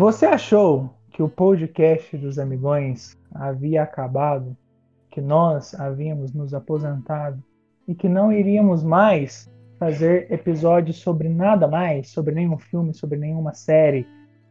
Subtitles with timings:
[0.00, 4.56] Você achou que o podcast dos amigões havia acabado,
[5.10, 7.44] que nós havíamos nos aposentado
[7.86, 13.52] e que não iríamos mais fazer episódios sobre nada mais, sobre nenhum filme, sobre nenhuma
[13.52, 14.06] série,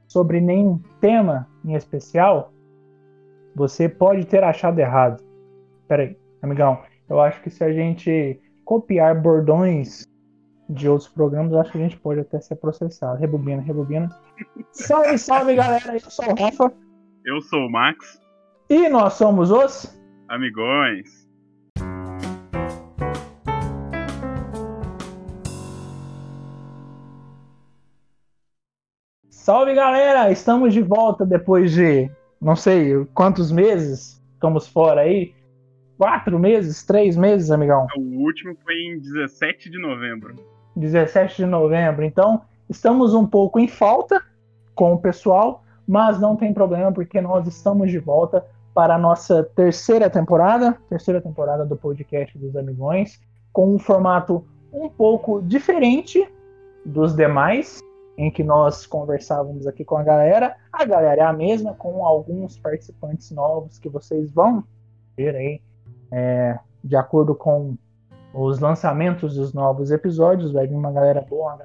[0.08, 2.54] sobre nenhum tema em especial?
[3.56, 5.24] Você pode ter achado errado.
[5.88, 10.04] Peraí, amigão, eu acho que se a gente copiar bordões
[10.70, 13.20] de outros programas, acho que a gente pode até ser processado.
[13.20, 14.08] Rebobina, rebobina.
[14.72, 15.94] salve, salve, galera.
[15.94, 16.74] Eu sou o Rafa.
[17.26, 18.22] Eu sou o Max.
[18.70, 21.28] E nós somos os Amigões.
[29.28, 30.32] Salve, galera.
[30.32, 32.08] Estamos de volta depois de
[32.40, 35.34] não sei quantos meses estamos fora aí.
[35.98, 37.88] Quatro meses, três meses, amigão.
[37.98, 40.36] O último foi em 17 de novembro.
[40.80, 42.04] 17 de novembro.
[42.04, 44.22] Então, estamos um pouco em falta
[44.74, 49.44] com o pessoal, mas não tem problema porque nós estamos de volta para a nossa
[49.44, 53.20] terceira temporada, terceira temporada do podcast dos Amigões,
[53.52, 56.26] com um formato um pouco diferente
[56.86, 57.82] dos demais,
[58.18, 60.56] em que nós conversávamos aqui com a galera.
[60.72, 64.64] A galera é a mesma, com alguns participantes novos que vocês vão
[65.18, 65.62] ver aí,
[66.12, 67.76] é, de acordo com
[68.34, 71.58] os lançamentos dos novos episódios, vai vir uma galera boa.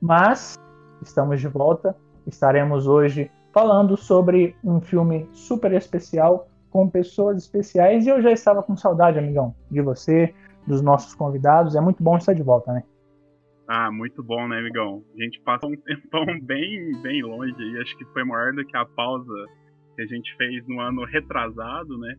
[0.00, 0.56] Mas
[1.02, 1.96] estamos de volta.
[2.26, 8.62] Estaremos hoje falando sobre um filme super especial com pessoas especiais e eu já estava
[8.62, 10.34] com saudade, amigão, de você,
[10.66, 11.74] dos nossos convidados.
[11.74, 12.82] É muito bom estar de volta, né?
[13.68, 15.02] Ah, muito bom, né, amigão?
[15.18, 18.76] A gente passa um tempão bem, bem longe e acho que foi maior do que
[18.76, 19.32] a pausa
[19.96, 22.14] que a gente fez no ano retrasado, né?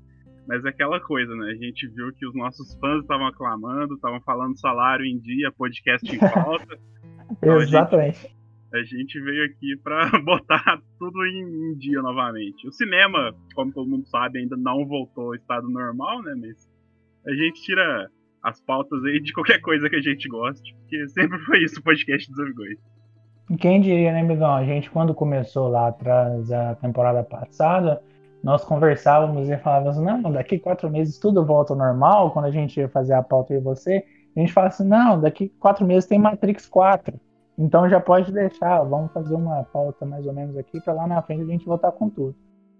[0.47, 1.51] Mas é aquela coisa, né?
[1.51, 6.07] A gente viu que os nossos fãs estavam aclamando, estavam falando salário em dia, podcast
[6.09, 6.79] em falta.
[7.31, 8.33] então Exatamente.
[8.73, 12.65] A gente, a gente, veio aqui para botar tudo em, em, dia novamente.
[12.65, 16.33] O cinema, como todo mundo sabe, ainda não voltou ao estado normal, né?
[16.39, 16.69] Mas
[17.25, 18.09] a gente tira
[18.41, 21.83] as pautas aí de qualquer coisa que a gente goste, porque sempre foi isso o
[21.83, 22.77] podcast dos amigos.
[23.59, 24.53] Quem diria, né, amigão?
[24.53, 28.01] A gente, quando começou lá atrás, a temporada passada,
[28.47, 32.79] nós conversávamos e falávamos, não, daqui quatro meses tudo volta ao normal, quando a gente
[32.79, 36.17] ia fazer a pauta e você, a gente fala assim, não, daqui quatro meses tem
[36.17, 37.19] Matrix 4,
[37.57, 41.21] então já pode deixar, vamos fazer uma pauta mais ou menos aqui, para lá na
[41.21, 42.37] frente a gente voltar com tudo.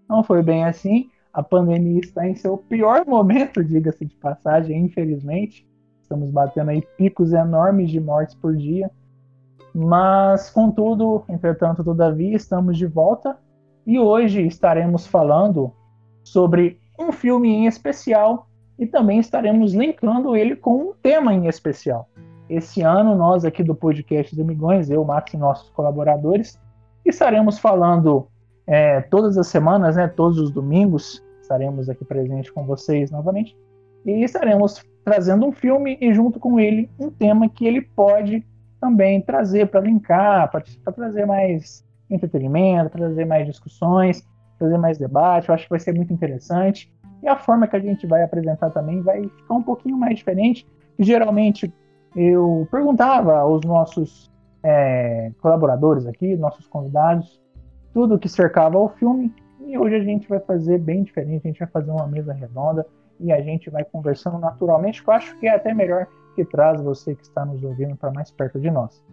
[0.08, 5.68] Não foi bem assim, a pandemia está em seu pior momento, diga-se de passagem, infelizmente,
[6.02, 8.90] estamos batendo aí picos enormes de mortes por dia,
[9.76, 13.38] mas contudo, entretanto, todavia, estamos de volta
[13.88, 15.72] e hoje estaremos falando
[16.22, 22.10] sobre um filme em especial e também estaremos linkando ele com um tema em especial.
[22.50, 26.60] Esse ano, nós aqui do podcast dos Amigões, eu, Max e nossos colaboradores,
[27.06, 28.28] estaremos falando
[28.68, 33.58] é, todas as semanas, né, todos os domingos, estaremos aqui presentes com vocês novamente
[34.06, 38.46] e estaremos trazendo um filme e junto com ele um tema que ele pode
[38.82, 44.26] também trazer para linkar, para trazer mais entretenimento, trazer mais discussões,
[44.58, 45.50] trazer mais debate.
[45.50, 46.92] Eu acho que vai ser muito interessante.
[47.22, 50.68] E a forma que a gente vai apresentar também vai ficar um pouquinho mais diferente.
[51.00, 51.74] Geralmente
[52.16, 54.32] eu perguntava aos nossos
[54.64, 57.42] é, colaboradores aqui, nossos convidados,
[57.94, 59.34] tudo que cercava o filme.
[59.66, 61.42] E hoje a gente vai fazer bem diferente.
[61.46, 62.86] A gente vai fazer uma mesa redonda
[63.20, 66.80] e a gente vai conversando naturalmente, que eu acho que é até melhor que traz
[66.82, 69.04] você que está nos ouvindo para mais perto de nós.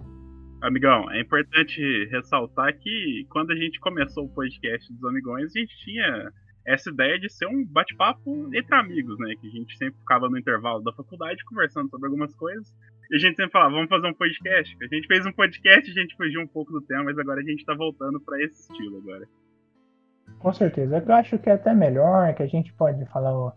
[0.64, 5.76] Amigão, é importante ressaltar que quando a gente começou o podcast dos Amigões, a gente
[5.84, 6.32] tinha
[6.66, 9.34] essa ideia de ser um bate-papo entre amigos, né?
[9.38, 12.74] Que a gente sempre ficava no intervalo da faculdade conversando sobre algumas coisas.
[13.10, 14.74] E a gente sempre falava, vamos fazer um podcast.
[14.82, 17.44] A gente fez um podcast, a gente fugiu um pouco do tema, mas agora a
[17.44, 19.28] gente tá voltando para esse estilo agora.
[20.38, 21.04] Com certeza.
[21.06, 23.52] Eu acho que é até melhor, que a gente pode falar.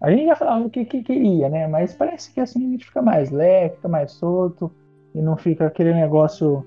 [0.00, 1.66] A gente já falava o que, que queria, né?
[1.66, 4.72] Mas parece que assim a gente fica mais leve, fica mais solto
[5.14, 6.64] e não fica aquele negócio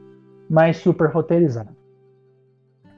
[0.49, 1.69] mais super roteirizado.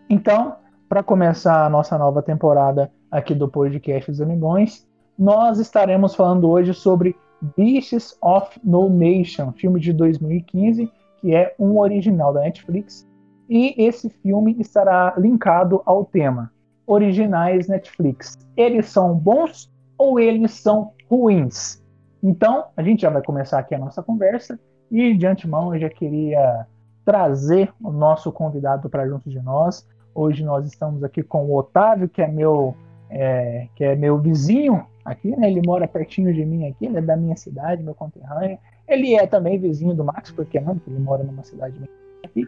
[0.10, 0.56] Então,
[0.88, 6.74] para começar a nossa nova temporada aqui do podcast dos Amigões, nós estaremos falando hoje
[6.74, 7.16] sobre
[7.56, 13.08] Beasts of No Nation, filme de 2015, que é um original da Netflix,
[13.50, 16.52] e esse filme estará linkado ao tema
[16.86, 18.38] originais Netflix.
[18.56, 21.84] Eles são bons ou eles são ruins?
[22.24, 25.90] Então, a gente já vai começar aqui a nossa conversa e de antemão eu já
[25.90, 26.66] queria
[27.06, 29.88] trazer o nosso convidado para junto de nós.
[30.14, 32.76] Hoje nós estamos aqui com o Otávio, que é meu,
[33.10, 35.50] é, que é meu vizinho aqui, né?
[35.50, 38.58] Ele mora pertinho de mim aqui, ele é da minha cidade, meu conterrâneo.
[38.88, 40.78] Ele é também vizinho do Max, porque não?
[40.78, 41.80] Porque ele mora numa cidade
[42.36, 42.48] E,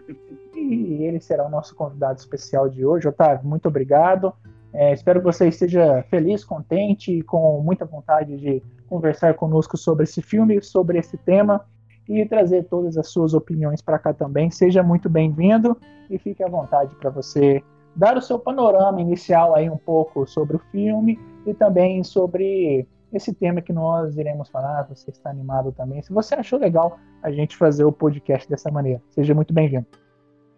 [0.58, 3.08] e ele será o nosso convidado especial de hoje.
[3.08, 4.34] Otávio, muito obrigado.
[4.74, 10.04] É, espero que você esteja feliz, contente e com muita vontade de conversar conosco sobre
[10.04, 11.66] esse filme, sobre esse tema
[12.10, 14.50] e trazer todas as suas opiniões para cá também.
[14.50, 15.78] Seja muito bem-vindo
[16.10, 17.64] e fique à vontade para você
[17.96, 23.32] dar o seu panorama inicial aí um pouco sobre o filme e também sobre esse
[23.32, 24.88] tema que nós iremos falar.
[24.90, 26.02] Você está animado também.
[26.02, 29.86] Se você achou legal a gente fazer o podcast dessa maneira, seja muito bem-vindo.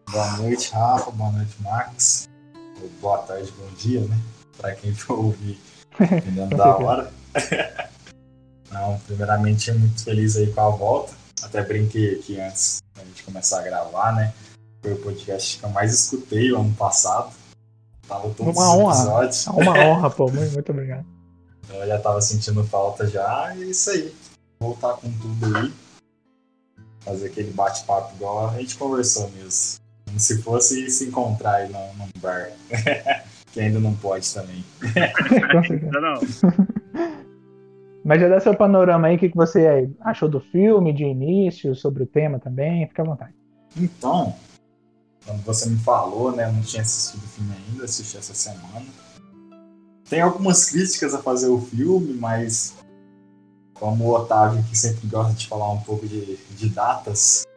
[0.10, 1.12] Boa noite, Rafa.
[1.12, 2.30] Boa noite, Max.
[3.02, 4.18] Boa tarde, bom dia, né?
[4.58, 5.60] Para quem for ouvir,
[6.00, 7.12] dependendo da hora.
[8.72, 11.21] Não, primeiramente, muito feliz aí com a volta.
[11.44, 14.34] Até brinquei aqui antes da gente começar a gravar, né?
[14.82, 17.32] Foi o podcast que eu mais escutei o ano passado.
[18.08, 18.96] Tava todos uma os honra.
[18.96, 19.48] episódios.
[19.48, 20.30] Uma honra, pô.
[20.30, 21.06] Muito, muito obrigado.
[21.64, 23.54] Então eu já tava sentindo falta já.
[23.56, 24.14] E é isso aí.
[24.60, 25.74] Voltar com tudo aí.
[27.02, 29.80] Fazer aquele bate-papo igual a gente conversou mesmo.
[30.06, 32.52] Como se fosse se encontrar aí num, num bar.
[33.52, 34.64] que ainda não pode também.
[35.52, 35.86] Com certeza.
[35.86, 37.22] Ainda não.
[38.04, 41.76] Mas já dá seu panorama aí, o que, que você achou do filme, de início,
[41.76, 43.34] sobre o tema também, fica à vontade.
[43.78, 44.36] Então,
[45.26, 46.46] quando você me falou, né?
[46.46, 48.86] Eu não tinha assistido o filme ainda, assisti essa semana.
[50.10, 52.76] Tem algumas críticas a fazer o filme, mas
[53.74, 57.48] como o Otávio que sempre gosta de falar um pouco de, de datas,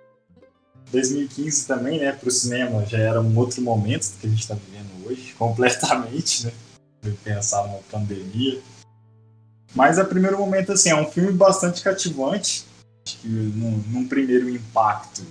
[0.91, 4.41] 2015 também, né, para o cinema já era um outro momento do que a gente
[4.41, 6.53] está vivendo hoje, completamente, né?
[7.23, 8.61] Pensar numa pandemia.
[9.75, 12.65] Mas a primeiro momento, assim, é um filme bastante cativante.
[13.05, 15.23] Acho que num, num primeiro impacto,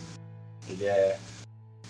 [0.68, 1.18] ele é.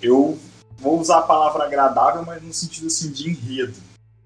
[0.01, 0.37] Eu
[0.77, 3.75] vou usar a palavra agradável, mas no sentido assim de enredo.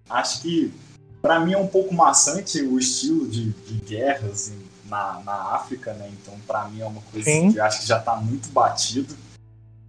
[0.10, 0.74] Acho que
[1.22, 5.94] para mim é um pouco maçante o estilo de, de guerras em- na, na África,
[5.94, 6.10] né?
[6.22, 7.52] Então para mim é uma coisa Sim.
[7.52, 9.16] que eu acho que já tá muito batido.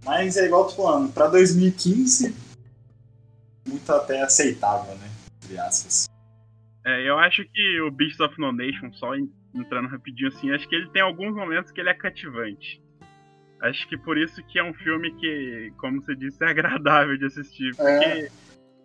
[0.03, 2.35] Mas é igual eu tô falando, para 2015
[3.67, 5.09] muito até aceitável, né?
[5.43, 6.09] Entre aspas.
[6.85, 10.67] É, eu acho que o Beasts of No Nation, só en- entrando rapidinho assim, acho
[10.67, 12.81] que ele tem alguns momentos que ele é cativante.
[13.61, 17.25] Acho que por isso que é um filme que, como você disse, é agradável de
[17.25, 17.75] assistir.
[17.75, 18.29] Porque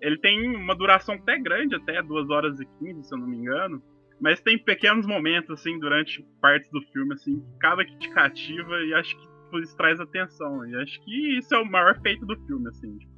[0.00, 3.36] ele tem uma duração até grande, até 2 horas e 15, se eu não me
[3.36, 3.80] engano.
[4.20, 8.82] Mas tem pequenos momentos, assim, durante partes do filme, assim, que acaba que te cativa
[8.82, 10.66] e acho que isso traz atenção.
[10.66, 12.98] E acho que isso é o maior feito do filme, assim.
[12.98, 13.13] tipo.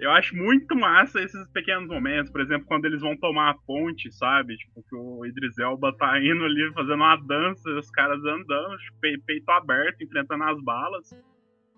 [0.00, 4.10] Eu acho muito massa esses pequenos momentos, por exemplo, quando eles vão tomar a ponte,
[4.10, 4.56] sabe?
[4.56, 8.98] Tipo, que o Idris Elba tá indo ali fazendo uma dança, os caras andando, tipo,
[8.98, 11.10] pe- peito aberto, enfrentando as balas.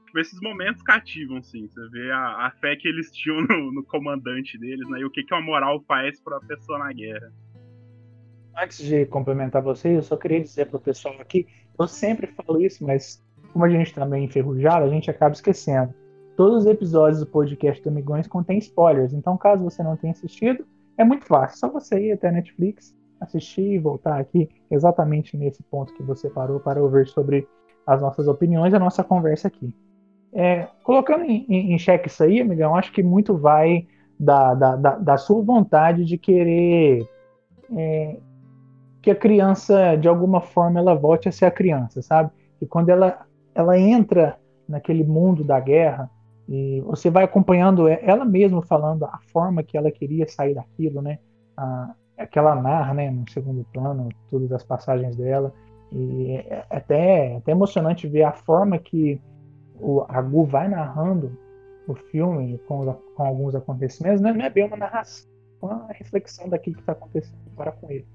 [0.07, 1.67] Tipo, esses momentos cativam, sim.
[1.67, 5.01] Você vê a, a fé que eles tinham no, no comandante deles, né?
[5.01, 7.33] E o que, que a moral faz pra pessoa na guerra.
[8.57, 12.85] Antes de complementar você, eu só queria dizer pro pessoal aqui, eu sempre falo isso,
[12.87, 13.21] mas
[13.53, 15.93] como a gente está meio enferrujado, a gente acaba esquecendo.
[16.43, 20.67] Todos os episódios do podcast do Amigões contêm spoilers, então caso você não tenha assistido,
[20.99, 25.63] é muito fácil, só você ir até a Netflix, assistir e voltar aqui exatamente nesse
[25.63, 27.47] ponto que você parou para ouvir sobre
[27.87, 29.73] as nossas opiniões e a nossa conversa aqui.
[30.33, 33.87] É, colocando em, em, em xeque isso aí, amigão, acho que muito vai
[34.19, 37.09] da, da, da, da sua vontade de querer
[37.73, 38.17] é,
[39.01, 42.33] que a criança, de alguma forma, ela volte a ser a criança, sabe?
[42.61, 44.37] E quando ela, ela entra
[44.69, 46.11] naquele mundo da guerra,
[46.55, 51.19] e você vai acompanhando ela mesma falando a forma que ela queria sair daquilo, né?
[51.57, 55.51] A, aquela narra, né, no segundo plano, todas as passagens dela.
[55.91, 59.19] E é até, é até emocionante ver a forma que
[59.81, 61.35] o, a Gu vai narrando
[61.89, 62.85] o filme com,
[63.17, 64.21] com alguns acontecimentos.
[64.21, 64.31] Né?
[64.31, 65.31] Não é bem uma narração,
[65.63, 68.07] é uma reflexão daquilo que está acontecendo para com ele.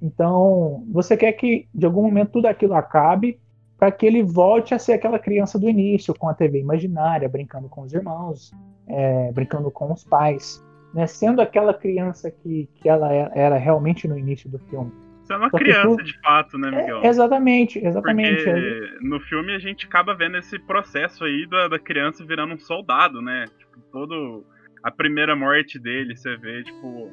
[0.00, 3.38] Então, você quer que de algum momento tudo aquilo acabe
[3.78, 7.68] para que ele volte a ser aquela criança do início, com a TV imaginária, brincando
[7.68, 8.52] com os irmãos,
[8.88, 10.64] é, brincando com os pais,
[10.94, 11.06] né?
[11.06, 14.92] sendo aquela criança que, que ela era realmente no início do filme.
[15.26, 16.04] Você é uma Só criança, tu...
[16.04, 17.00] de fato, né, Miguel?
[17.02, 18.44] É, exatamente, exatamente.
[18.44, 22.58] Porque no filme a gente acaba vendo esse processo aí da, da criança virando um
[22.58, 23.44] soldado, né?
[23.58, 24.46] Tipo, todo.
[24.84, 27.10] A primeira morte dele, você vê, tipo.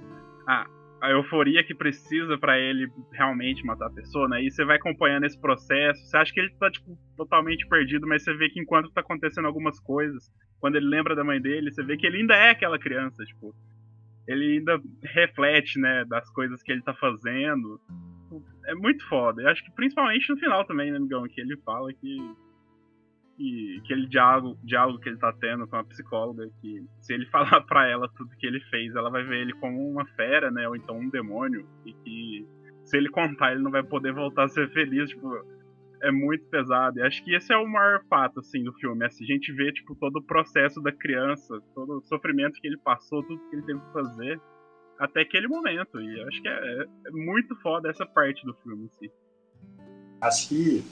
[0.48, 0.68] A,
[1.04, 4.42] a euforia que precisa para ele realmente matar a pessoa, né?
[4.42, 6.00] E você vai acompanhando esse processo.
[6.06, 9.46] Você acha que ele tá, tipo, totalmente perdido, mas você vê que enquanto tá acontecendo
[9.46, 10.32] algumas coisas,
[10.62, 13.54] quando ele lembra da mãe dele, você vê que ele ainda é aquela criança, tipo
[14.26, 17.82] ele ainda reflete, né, das coisas que ele tá fazendo.
[18.66, 19.42] É muito foda.
[19.42, 22.18] Eu acho que principalmente no final também, né, amigão, que ele fala que,
[23.36, 27.62] que aquele diálogo, diálogo que ele tá tendo com a psicóloga, que se ele falar
[27.62, 30.76] para ela tudo que ele fez, ela vai ver ele como uma fera, né, ou
[30.76, 32.48] então um demônio, e que
[32.84, 35.30] se ele contar, ele não vai poder voltar a ser feliz, tipo,
[36.02, 37.00] é muito pesado.
[37.00, 39.06] E acho que esse é o maior fato, assim, do filme.
[39.06, 42.78] Assim, a gente vê, tipo, todo o processo da criança, todo o sofrimento que ele
[42.78, 44.42] passou, tudo que ele teve que fazer
[45.00, 46.02] até aquele momento.
[46.02, 49.10] E acho que é, é muito foda essa parte do filme, assim.
[50.22, 50.84] Acho que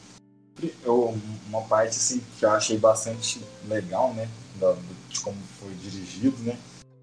[0.85, 4.27] uma parte, assim, que eu achei bastante legal, né,
[5.09, 6.57] de como foi dirigido, né,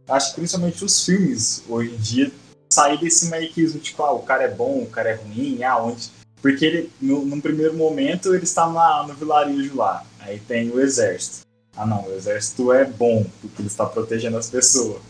[0.09, 2.33] acho que principalmente os filmes, hoje em dia,
[2.73, 6.11] sair desse mequismo, tipo, ah, o cara é bom, o cara é ruim, ah, onde
[6.41, 10.05] porque ele, no, num primeiro momento ele está na, no vilarejo lá.
[10.21, 11.47] Aí tem o exército.
[11.77, 15.01] Ah não, o exército é bom, porque ele está protegendo as pessoas.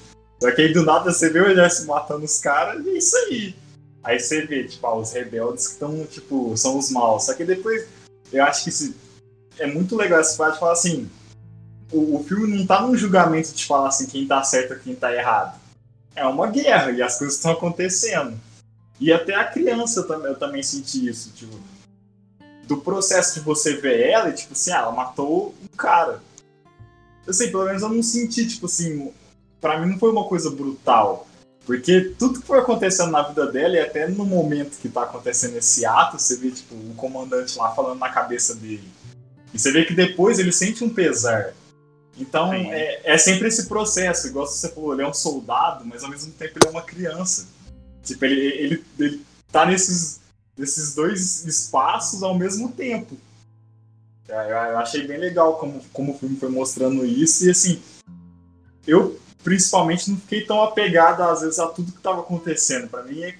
[0.40, 3.16] Só que aí do nada você vê o exército matando os caras e é isso
[3.16, 3.54] aí.
[4.04, 7.24] Aí você vê, tipo, ah, os rebeldes que estão, tipo, são os maus.
[7.24, 7.86] Só que depois,
[8.32, 8.94] eu acho que
[9.58, 11.10] é muito legal essa parte de falar assim,
[11.92, 14.94] o, o filme não tá num julgamento de falar assim quem tá certo ou quem
[14.94, 15.58] tá errado.
[16.14, 18.38] É uma guerra e as coisas estão acontecendo.
[19.00, 21.58] E até a criança também, eu também senti isso, tipo,
[22.66, 26.20] do processo de você ver ela, e, tipo assim, ah, ela matou um cara.
[27.24, 29.12] Eu sei, pelo menos eu não senti, tipo assim,
[29.60, 31.27] para mim não foi uma coisa brutal.
[31.68, 35.54] Porque tudo que foi acontecendo na vida dela, e até no momento que tá acontecendo
[35.58, 38.88] esse ato, você vê, tipo, o comandante lá falando na cabeça dele.
[39.52, 41.52] E você vê que depois ele sente um pesar.
[42.16, 44.28] Então, é, é, sempre esse processo.
[44.28, 47.46] Igual você falou, ele é um soldado, mas ao mesmo tempo ele é uma criança.
[48.02, 49.22] Tipo, ele, ele, ele
[49.52, 50.20] tá nesses,
[50.56, 53.14] nesses dois espaços ao mesmo tempo.
[54.26, 57.46] Eu achei bem legal como, como o filme foi mostrando isso.
[57.46, 57.82] E assim,
[58.86, 62.86] eu principalmente não fiquei tão apegado às vezes a tudo que estava acontecendo.
[62.86, 63.34] Para mim é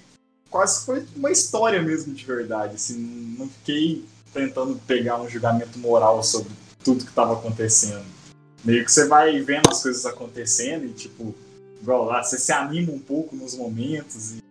[0.49, 2.73] quase foi uma história mesmo de verdade.
[2.73, 2.97] Assim,
[3.37, 6.51] não fiquei tentando pegar um julgamento moral sobre
[6.83, 8.03] tudo que estava acontecendo.
[8.65, 11.35] Meio que você vai vendo as coisas acontecendo e tipo,
[11.79, 14.43] igual lá, você se anima um pouco nos momentos e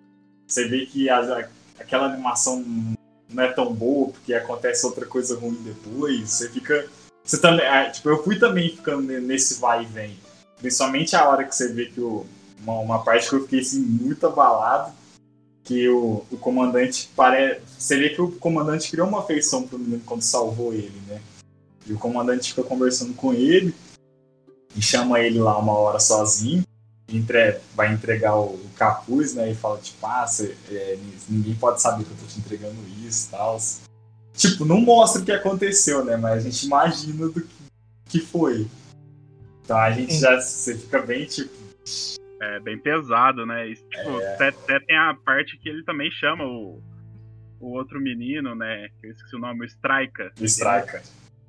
[0.46, 1.48] você vê que a,
[1.80, 2.64] aquela animação
[3.28, 6.30] não é tão boa porque acontece outra coisa ruim depois.
[6.30, 6.86] Você fica.
[7.24, 7.66] Você também.
[7.66, 10.27] É, tipo, eu fui também ficando nesse vai e vem.
[10.60, 12.26] Principalmente a hora que você vê que o,
[12.62, 14.92] uma, uma parte que eu fiquei assim, muito abalado.
[15.64, 17.60] Que o, o comandante parece.
[17.78, 21.20] Você vê que o comandante criou uma afeição pro menino quando salvou ele, né?
[21.86, 23.74] E o comandante fica conversando com ele
[24.74, 26.64] e chama ele lá uma hora sozinho
[27.08, 29.50] entre, vai entregar o, o, capuz, né?
[29.50, 30.98] E fala, tipo, ah, cê, é,
[31.28, 33.58] ninguém pode saber que eu tô te entregando isso e tal.
[34.34, 36.16] Tipo, não mostra o que aconteceu, né?
[36.16, 37.48] Mas a gente imagina do que,
[38.06, 38.66] que foi.
[39.68, 40.20] Então a gente Sim.
[40.20, 41.52] já você fica bem, tipo.
[42.40, 43.68] É bem pesado, né?
[43.68, 44.34] E, tipo, é...
[44.34, 46.80] até, até, tem a parte que ele também chama o,
[47.60, 48.88] o outro menino, né?
[48.98, 50.32] Que eu esqueci o nome, o Strika.
[50.40, 51.02] O Strika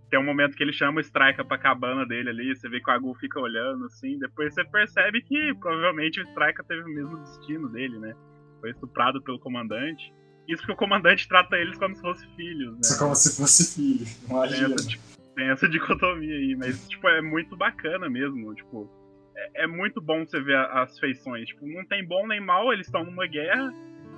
[0.10, 2.90] tem um momento que ele chama o Striker pra cabana dele ali, você vê que
[2.90, 7.18] o Agu fica olhando, assim, depois você percebe que provavelmente o Striker teve o mesmo
[7.20, 8.14] destino dele, né?
[8.60, 10.12] Foi estuprado pelo comandante.
[10.46, 12.98] Isso porque o comandante trata eles como se fossem filhos, né?
[12.98, 14.76] Como se fosse filho, imagina.
[14.76, 18.90] Essa, tipo, tem essa dicotomia aí, mas, tipo, é muito bacana mesmo, tipo...
[19.36, 22.88] É, é muito bom você ver as feições, tipo, não tem bom nem mal, eles
[22.88, 23.74] estão numa guerra,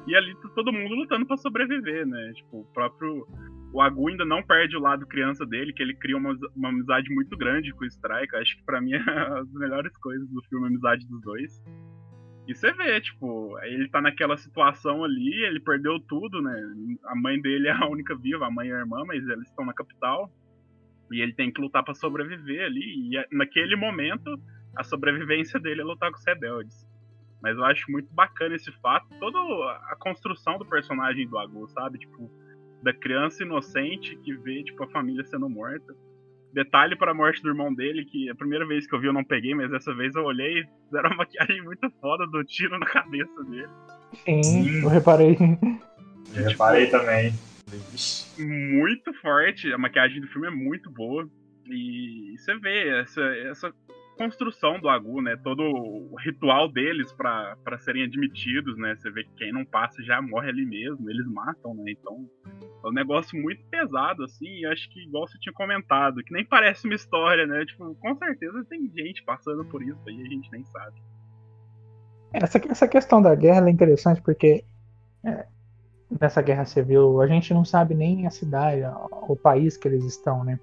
[0.08, 2.34] e ali tá todo mundo lutando para sobreviver, né?
[2.34, 3.28] Tipo, o próprio
[3.74, 7.14] o Agu ainda não perde o lado criança dele, que ele cria uma, uma amizade
[7.14, 8.36] muito grande com o Strike.
[8.36, 11.64] Acho que para mim é as melhores coisas do filme, a amizade dos dois.
[12.48, 16.54] E você vê, tipo, ele tá naquela situação ali, ele perdeu tudo, né?
[17.06, 19.64] A mãe dele é a única viva, a mãe e a irmã, mas eles estão
[19.64, 20.30] na capital.
[21.12, 23.10] E ele tem que lutar para sobreviver ali.
[23.10, 24.40] E é, naquele momento,
[24.76, 26.88] a sobrevivência dele é lutar com os rebeldes.
[27.42, 29.38] Mas eu acho muito bacana esse fato, toda
[29.90, 31.98] a construção do personagem do Agu, sabe?
[31.98, 32.30] Tipo,
[32.84, 35.94] da criança inocente que vê, tipo, a família sendo morta.
[36.54, 39.14] Detalhe para a morte do irmão dele, que a primeira vez que eu vi eu
[39.14, 42.78] não peguei, mas dessa vez eu olhei e fizeram uma maquiagem muito foda do tiro
[42.78, 43.70] na cabeça dele.
[44.26, 44.84] Sim, Sim.
[44.84, 45.32] eu reparei.
[45.32, 47.34] Eu tipo, reparei também.
[48.38, 51.30] Muito forte, a maquiagem do filme é muito boa.
[51.68, 53.74] E você vê essa, essa
[54.18, 55.36] construção do Agu, né?
[55.44, 58.96] Todo o ritual deles para serem admitidos, né?
[58.96, 61.92] Você vê que quem não passa já morre ali mesmo, eles matam, né?
[61.92, 62.30] Então
[62.84, 66.46] é um negócio muito pesado, assim, e acho que igual você tinha comentado, que nem
[66.46, 67.66] parece uma história, né?
[67.66, 71.02] Tipo, com certeza tem gente passando por isso aí, a gente nem sabe.
[72.34, 74.64] Essa, essa questão da guerra é interessante porque
[75.24, 75.46] é,
[76.20, 78.82] nessa guerra civil a gente não sabe nem a cidade,
[79.28, 80.60] o país que eles estão, né?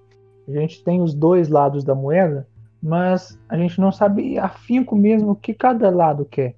[0.46, 2.46] A gente tem os dois lados da moeda,
[2.82, 6.54] mas a gente não sabe afinco mesmo o que cada lado quer.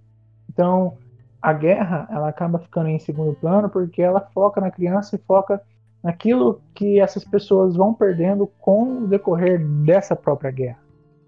[0.49, 0.97] Então,
[1.41, 5.61] a guerra ela acaba ficando em segundo plano porque ela foca na criança e foca
[6.03, 10.79] naquilo que essas pessoas vão perdendo com o decorrer dessa própria guerra.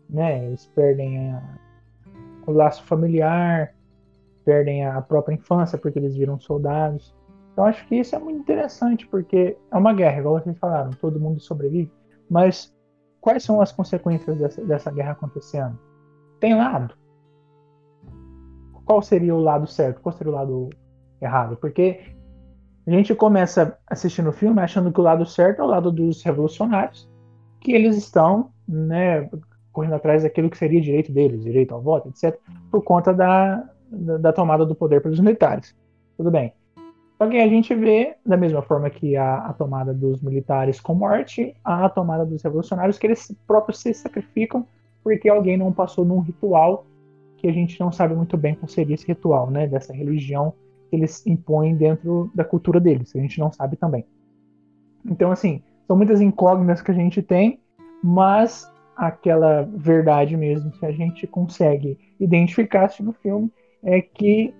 [0.08, 0.46] Né?
[0.46, 1.42] Eles perdem a,
[2.46, 3.74] o laço familiar,
[4.44, 7.14] perdem a própria infância porque eles viram soldados.
[7.52, 11.20] Então acho que isso é muito interessante, porque é uma guerra, igual vocês falaram, todo
[11.20, 11.92] mundo sobrevive,
[12.28, 12.74] mas
[13.20, 15.78] quais são as consequências dessa, dessa guerra acontecendo?
[16.40, 16.94] Tem lado?
[18.84, 20.00] Qual seria o lado certo?
[20.00, 20.70] Qual seria o lado
[21.20, 21.56] errado?
[21.56, 22.00] Porque
[22.86, 26.22] a gente começa assistindo o filme achando que o lado certo é o lado dos
[26.22, 27.08] revolucionários,
[27.60, 29.30] que eles estão né,
[29.70, 32.38] correndo atrás daquilo que seria direito deles, direito ao voto, etc.,
[32.70, 35.76] por conta da, da, da tomada do poder pelos militares.
[36.16, 36.52] Tudo bem.
[37.22, 40.92] Só que a gente vê, da mesma forma que a, a, tomada dos militares com
[40.92, 44.66] morte, a tomada dos revolucionários, que eles próprios se sacrificam
[45.04, 46.84] porque alguém não passou num ritual
[47.36, 50.52] que a gente não sabe muito bem qual seria esse ritual, né, dessa religião
[50.90, 54.04] que eles impõem dentro da cultura deles, a gente não sabe também.
[55.06, 57.60] Então, assim, são muitas incógnitas que a gente tem,
[58.02, 63.48] mas aquela verdade mesmo que a gente consegue identificar no filme
[63.80, 64.52] é que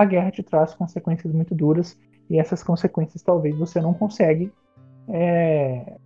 [0.00, 1.98] a guerra te traz consequências muito duras
[2.30, 4.50] e essas consequências talvez você não consegue
[5.06, 5.98] é,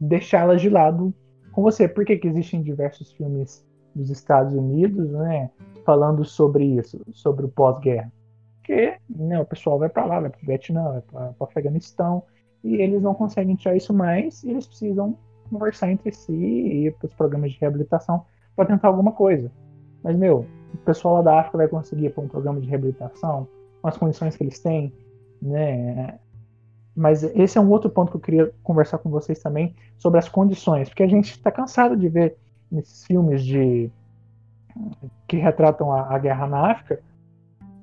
[0.00, 1.12] deixá-las de lado
[1.52, 1.86] com você.
[1.86, 3.62] Por que, que existem diversos filmes
[3.94, 5.50] dos Estados Unidos, né,
[5.84, 8.10] falando sobre isso, sobre o pós-guerra?
[8.56, 12.22] Porque né, o pessoal vai para lá, vai para o Vietnã, vai para o Afeganistão,
[12.64, 15.18] e eles não conseguem tirar isso mais, e eles precisam
[15.50, 18.24] conversar entre si e ir para os programas de reabilitação
[18.56, 19.52] para tentar alguma coisa.
[20.02, 23.46] Mas, meu, o pessoal lá da África vai conseguir para um programa de reabilitação,
[23.80, 24.92] com as condições que eles têm,
[25.40, 26.18] né?
[26.94, 30.28] Mas esse é um outro ponto que eu queria conversar com vocês também sobre as
[30.28, 32.36] condições, porque a gente está cansado de ver
[32.70, 33.90] nesses filmes de
[35.26, 37.00] que retratam a, a guerra na África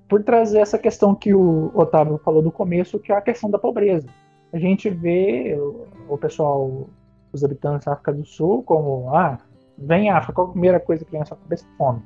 [0.07, 3.59] por trazer essa questão que o Otávio falou do começo, que é a questão da
[3.59, 4.07] pobreza.
[4.51, 6.87] A gente vê o, o pessoal,
[7.31, 9.37] os habitantes da África do Sul, como, ah,
[9.77, 11.65] vem África, qual a primeira coisa que vem na sua cabeça?
[11.77, 12.01] Fome.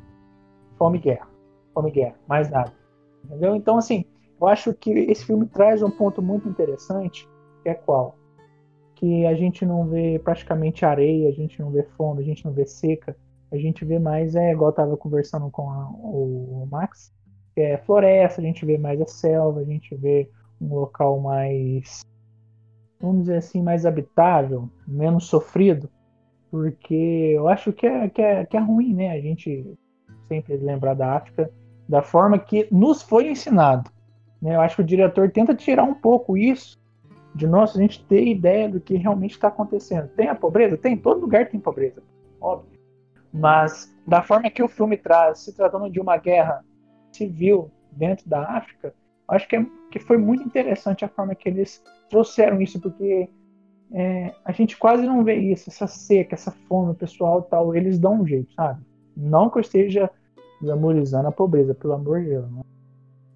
[0.83, 1.29] Fome e guerra.
[1.73, 2.73] Fome e guerra, mais nada.
[3.23, 3.55] Entendeu?
[3.55, 4.03] Então, assim,
[4.37, 7.25] eu acho que esse filme traz um ponto muito interessante,
[7.61, 8.17] que é qual?
[8.93, 12.51] Que a gente não vê praticamente areia, a gente não vê fome, a gente não
[12.51, 13.15] vê seca,
[13.49, 17.13] a gente vê mais, é igual eu tava conversando com a, o Max,
[17.55, 22.01] é, floresta, a gente vê mais a selva, a gente vê um local mais,
[22.99, 25.89] vamos dizer assim, mais habitável, menos sofrido,
[26.51, 29.11] porque eu acho que é, que é, que é ruim, né?
[29.11, 29.77] A gente
[30.33, 31.51] sempre lembrar da África
[31.87, 33.89] da forma que nos foi ensinado.
[34.41, 34.55] Né?
[34.55, 36.81] Eu acho que o diretor tenta tirar um pouco isso
[37.35, 40.07] de nós, a gente ter ideia do que realmente está acontecendo.
[40.09, 40.77] Tem a pobreza?
[40.77, 42.01] Tem, todo lugar tem pobreza,
[42.39, 42.79] óbvio.
[43.33, 46.63] Mas da forma que o filme traz, se tratando de uma guerra
[47.11, 48.93] civil dentro da África,
[49.27, 53.27] acho que, é, que foi muito interessante a forma que eles trouxeram isso, porque
[53.91, 58.21] é, a gente quase não vê isso, essa seca, essa fome, pessoal tal, eles dão
[58.21, 58.83] um jeito, sabe?
[59.15, 60.09] Não que eu esteja
[60.63, 62.49] glamorizando a pobreza, pelo amor de Deus.
[62.51, 62.61] Né?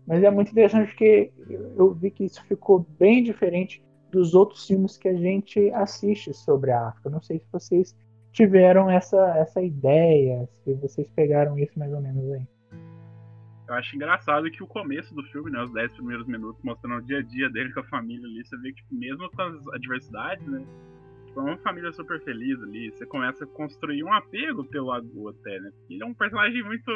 [0.07, 1.31] Mas é muito interessante porque
[1.75, 6.71] eu vi que isso ficou bem diferente dos outros filmes que a gente assiste sobre
[6.71, 7.09] a África.
[7.09, 7.95] Não sei se vocês
[8.31, 12.47] tiveram essa, essa ideia, se vocês pegaram isso mais ou menos aí.
[13.67, 17.05] Eu acho engraçado que o começo do filme, né, os 10 primeiros minutos, mostrando o
[17.05, 19.67] dia a dia dele com a família ali, você vê que tipo, mesmo com as
[19.73, 20.65] adversidades, né,
[21.39, 25.59] é uma família super feliz ali, você começa a construir um apego pelo Agu até,
[25.59, 26.91] né, ele é um personagem muito...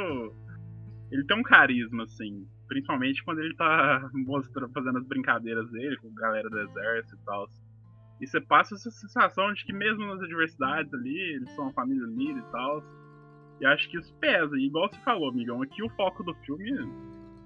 [1.12, 6.08] ele tem um carisma, assim, principalmente quando ele tá mostrando, fazendo as brincadeiras dele com
[6.10, 7.48] a galera do exército e tal.
[8.22, 12.04] E você passa essa sensação de que mesmo nas adversidades ali, eles são uma família
[12.04, 12.84] unida e tal,
[13.62, 14.58] e acho que isso pesa.
[14.58, 16.72] E igual você falou, amigão, aqui o foco do filme.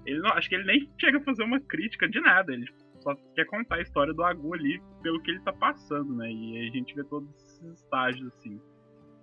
[0.06, 2.52] Ele não, acho que ele nem chega a fazer uma crítica de nada.
[2.52, 2.66] Ele
[3.06, 6.28] só quer contar a história do Agu ali pelo que ele tá passando, né?
[6.28, 8.60] E aí a gente vê todos esses estágios, assim.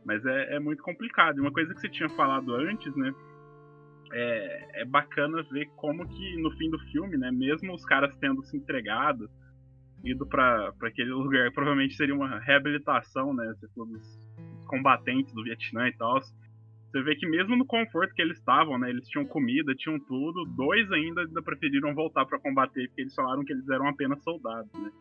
[0.05, 1.37] Mas é, é muito complicado.
[1.37, 3.13] E uma coisa que você tinha falado antes, né?
[4.13, 7.29] É, é bacana ver como que no fim do filme, né?
[7.29, 9.29] Mesmo os caras tendo se entregado,
[10.01, 13.53] ido para aquele lugar, provavelmente seria uma reabilitação, né?
[13.57, 14.23] Você falou dos,
[14.67, 16.19] combatentes do Vietnã e tal
[16.93, 18.87] você vê que mesmo no conforto que eles estavam, né?
[18.87, 20.45] Eles tinham comida, tinham tudo.
[20.55, 24.71] Dois ainda, ainda preferiram voltar para combater, porque eles falaram que eles eram apenas soldados,
[24.73, 24.91] né?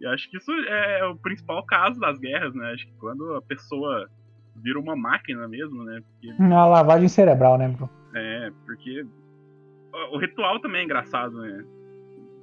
[0.00, 2.72] E acho que isso é o principal caso das guerras, né?
[2.72, 4.10] Acho que quando a pessoa
[4.56, 6.02] vira uma máquina mesmo, né?
[6.10, 6.42] Porque...
[6.42, 7.88] Uma lavagem cerebral, né, bro?
[8.16, 9.06] É, porque
[10.10, 11.64] o ritual também é engraçado, né?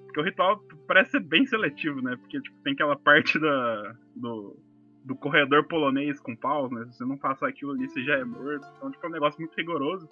[0.06, 2.16] Porque o ritual parece ser bem seletivo, né?
[2.16, 4.56] Porque tipo, tem aquela parte da, do,
[5.06, 6.86] do corredor polonês com paus, né?
[6.88, 8.68] Se você não passa aquilo ali, você já é morto.
[8.76, 10.08] Então, tipo, é um negócio muito rigoroso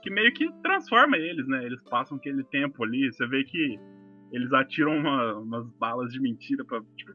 [0.00, 1.64] que meio que transforma eles, né?
[1.64, 3.78] Eles passam aquele tempo ali, você vê que
[4.32, 7.12] eles atiram uma, umas balas de mentira pra tipo,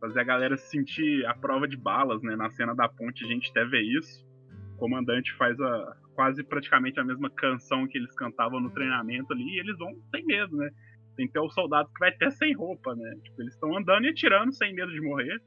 [0.00, 2.36] fazer a galera sentir a prova de balas, né?
[2.36, 4.26] Na cena da ponte a gente até vê isso.
[4.74, 9.44] O comandante faz a, quase praticamente a mesma canção que eles cantavam no treinamento ali
[9.44, 10.70] e eles vão sem medo, né?
[11.16, 13.14] Tem que ter os soldados que vai até sem roupa, né?
[13.22, 15.40] Tipo, eles estão andando e atirando sem medo de morrer.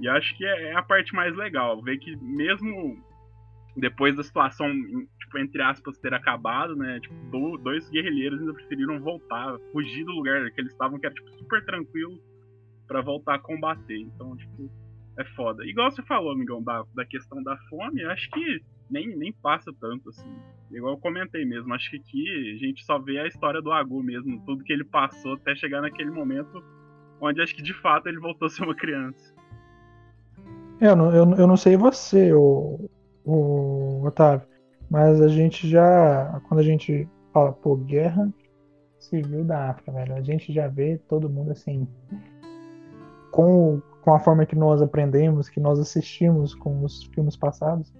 [0.00, 3.02] E acho que é, é a parte mais legal, ver que mesmo
[3.76, 4.68] depois da situação,
[5.18, 7.00] tipo, entre aspas, ter acabado, né?
[7.00, 11.28] Tipo, dois guerrilheiros ainda preferiram voltar, fugir do lugar que eles estavam, que era tipo,
[11.32, 12.20] super tranquilo,
[12.86, 13.98] para voltar a combater.
[13.98, 14.70] Então, tipo,
[15.18, 15.64] é foda.
[15.66, 20.08] Igual você falou, amigão, da, da questão da fome, acho que nem, nem passa tanto,
[20.08, 20.32] assim.
[20.70, 24.02] Igual eu comentei mesmo, acho que aqui a gente só vê a história do Agu
[24.02, 26.62] mesmo, tudo que ele passou até chegar naquele momento
[27.20, 29.33] onde acho que de fato ele voltou a ser uma criança.
[30.80, 32.90] Eu não, eu, eu não sei você, o,
[33.24, 34.46] o Otávio,
[34.90, 38.32] mas a gente já, quando a gente fala, pô, guerra
[38.98, 41.86] civil da África, velho, a gente já vê todo mundo assim,
[43.30, 47.92] com, com a forma que nós aprendemos, que nós assistimos com os filmes passados,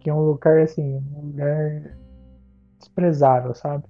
[0.00, 1.96] que é um lugar assim, um lugar
[2.78, 3.84] desprezável, sabe?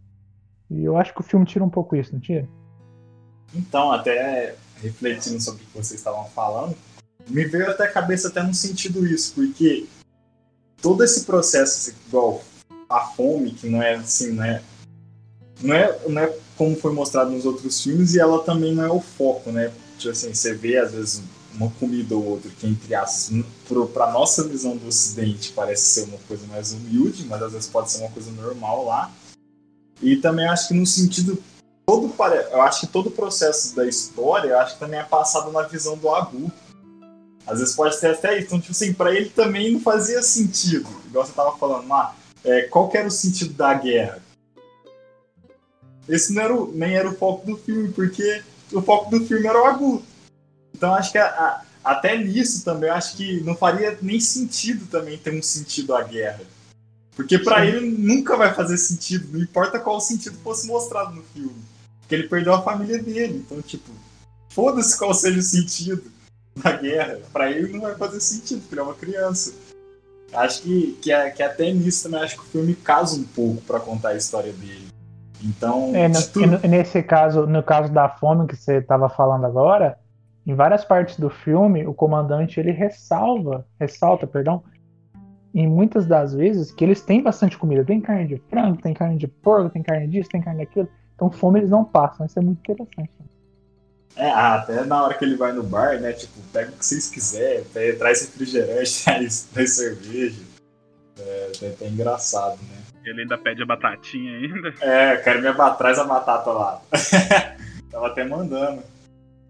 [0.71, 2.49] E eu acho que o filme tira um pouco isso, não tira?
[3.55, 6.77] Então, até refletindo sobre o que vocês estavam falando,
[7.29, 9.87] me veio até a cabeça até no sentido isso, porque
[10.81, 12.43] todo esse processo, igual
[12.89, 14.63] a fome, que não é assim, não é,
[15.61, 18.91] não é, não é como foi mostrado nos outros filmes, e ela também não é
[18.91, 19.73] o foco, né?
[19.99, 21.23] Tipo assim, você vê às vezes
[21.55, 23.45] uma comida ou outra que, entre aspas,
[23.93, 27.91] para nossa visão do Ocidente parece ser uma coisa mais humilde, mas às vezes pode
[27.91, 29.11] ser uma coisa normal lá.
[30.03, 31.43] E também acho que no sentido
[31.87, 32.13] todo
[32.53, 35.97] eu acho que todo o processo da história, acho que também é passado na visão
[35.97, 36.51] do Agu.
[37.47, 38.47] Às vezes pode ser até isso.
[38.47, 40.89] Então, tipo assim, pra ele também não fazia sentido.
[41.07, 44.23] Igual você tava falando lá, é, qual que era o sentido da guerra?
[46.09, 49.47] Esse não era o, nem era o foco do filme, porque o foco do filme
[49.47, 50.03] era o Agu.
[50.75, 55.19] Então acho que a, a, até nisso também, acho que não faria nem sentido também
[55.19, 56.41] ter um sentido a guerra.
[57.15, 61.65] Porque para ele nunca vai fazer sentido, não importa qual sentido fosse mostrado no filme.
[62.01, 63.43] Porque ele perdeu a família dele.
[63.45, 63.91] Então, tipo,
[64.51, 66.16] foda-se qual seja o sentido
[66.57, 67.19] da guerra.
[67.33, 69.55] Para ele não vai fazer sentido, porque ele é uma criança.
[70.33, 73.63] Acho que, que, é, que até nisso também acho que o filme casa um pouco
[73.63, 74.89] para contar a história dele.
[75.43, 75.93] Então.
[75.95, 79.99] É, no, nesse caso, no caso da fome que você estava falando agora,
[80.47, 84.63] em várias partes do filme, o comandante ele ressalva, ressalta, perdão,
[85.55, 87.85] em muitas das vezes que eles têm bastante comida.
[87.85, 90.89] Tem carne de frango, tem carne de porco, tem carne disso, tem carne daquilo.
[91.15, 92.27] Então fome eles não passam.
[92.27, 93.11] Isso é muito interessante.
[94.17, 96.13] É, até na hora que ele vai no bar, né?
[96.15, 97.65] Tipo, pega o que vocês quiserem,
[97.99, 100.43] traz refrigerante, traz, traz cerveja.
[101.19, 102.83] É, é até engraçado, né?
[103.05, 104.75] Ele ainda pede a batatinha ainda.
[104.81, 106.83] É, quero me abatar, traz a batata lá.
[107.91, 108.83] Tava até mandando.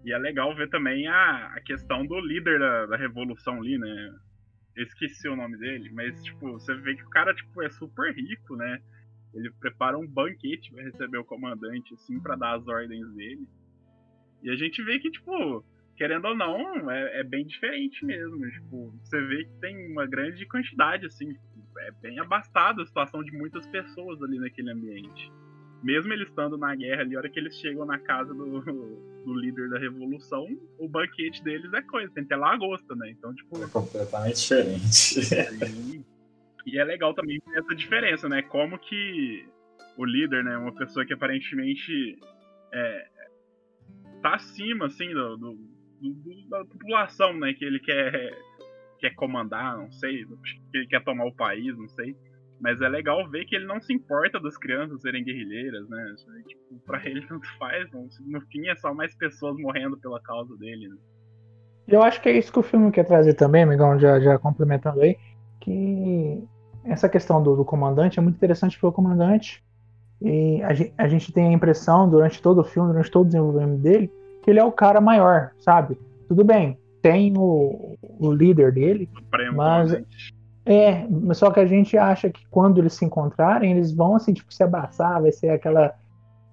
[0.05, 4.15] E é legal ver também a, a questão do líder da, da revolução ali, né?
[4.75, 8.13] Eu esqueci o nome dele, mas, tipo, você vê que o cara, tipo, é super
[8.13, 8.79] rico, né?
[9.33, 13.47] Ele prepara um banquete para receber o comandante, assim, para dar as ordens dele.
[14.43, 15.63] E a gente vê que, tipo,
[15.95, 18.49] querendo ou não, é, é, bem diferente mesmo.
[18.49, 23.23] Tipo, você vê que tem uma grande quantidade, assim, tipo, é bem abastada a situação
[23.23, 25.31] de muitas pessoas ali naquele ambiente
[25.83, 28.61] mesmo eles estando na guerra ali, a hora que eles chegam na casa do,
[29.25, 30.45] do líder da revolução,
[30.77, 33.09] o banquete deles é coisa, tem até lagosta, né?
[33.11, 33.63] Então, tipo.
[33.63, 34.93] É completamente diferente.
[34.93, 36.05] Sim.
[36.69, 38.41] E é legal também essa diferença, né?
[38.41, 39.47] Como que
[39.95, 40.57] o líder, né?
[40.57, 42.19] Uma pessoa que aparentemente
[42.73, 43.07] é,
[44.21, 45.53] tá acima, assim, do, do,
[46.01, 47.53] do, da população, né?
[47.53, 48.37] Que ele quer,
[48.99, 50.25] quer comandar, não sei,
[50.71, 52.15] que ele quer tomar o país, não sei
[52.59, 56.15] mas é legal ver que ele não se importa das crianças serem guerrilheiras, né?
[56.47, 57.87] Tipo, pra ele tanto faz.
[58.25, 60.87] No fim é só mais pessoas morrendo pela causa dele.
[60.89, 60.97] Né?
[61.87, 65.01] Eu acho que é isso que o filme quer trazer também, amigão, já, já complementando
[65.01, 65.17] aí,
[65.59, 66.43] que
[66.83, 69.63] essa questão do, do comandante é muito interessante porque o comandante,
[70.21, 73.27] e a, gente, a gente tem a impressão durante todo o filme, durante todo o
[73.27, 75.97] desenvolvimento dele, que ele é o cara maior, sabe?
[76.27, 80.01] Tudo bem, tem o, o líder dele, Supremo mas.
[80.69, 84.53] É, só que a gente acha que quando eles se encontrarem, eles vão assim, tipo,
[84.53, 85.93] se abraçar, vai ser aquela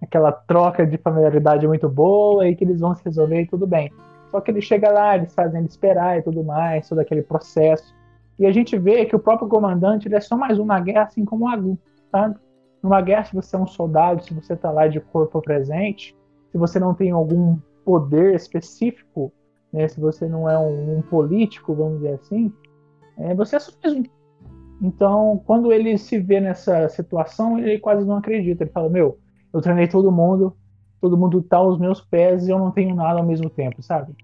[0.05, 3.91] aquela troca de familiaridade muito boa e que eles vão se resolver e tudo bem.
[4.31, 7.95] Só que ele chega lá, eles fazem ele esperar e tudo mais, todo aquele processo.
[8.39, 11.05] E a gente vê que o próprio comandante ele é só mais um na guerra,
[11.05, 11.79] assim como o Agu,
[12.11, 12.37] sabe?
[12.85, 16.15] Numa guerra, se você é um soldado, se você tá lá de corpo presente,
[16.53, 19.33] se você não tem algum poder específico,
[19.73, 22.53] né, se você não é um, um político, vamos dizer assim,
[23.17, 23.73] é, você é só.
[24.83, 28.65] Então, quando ele se vê nessa situação, ele quase não acredita.
[28.65, 29.19] Ele fala: Meu,
[29.51, 30.55] eu treinei todo mundo,
[31.01, 34.15] todo mundo tá aos meus pés e eu não tenho nada ao mesmo tempo, sabe?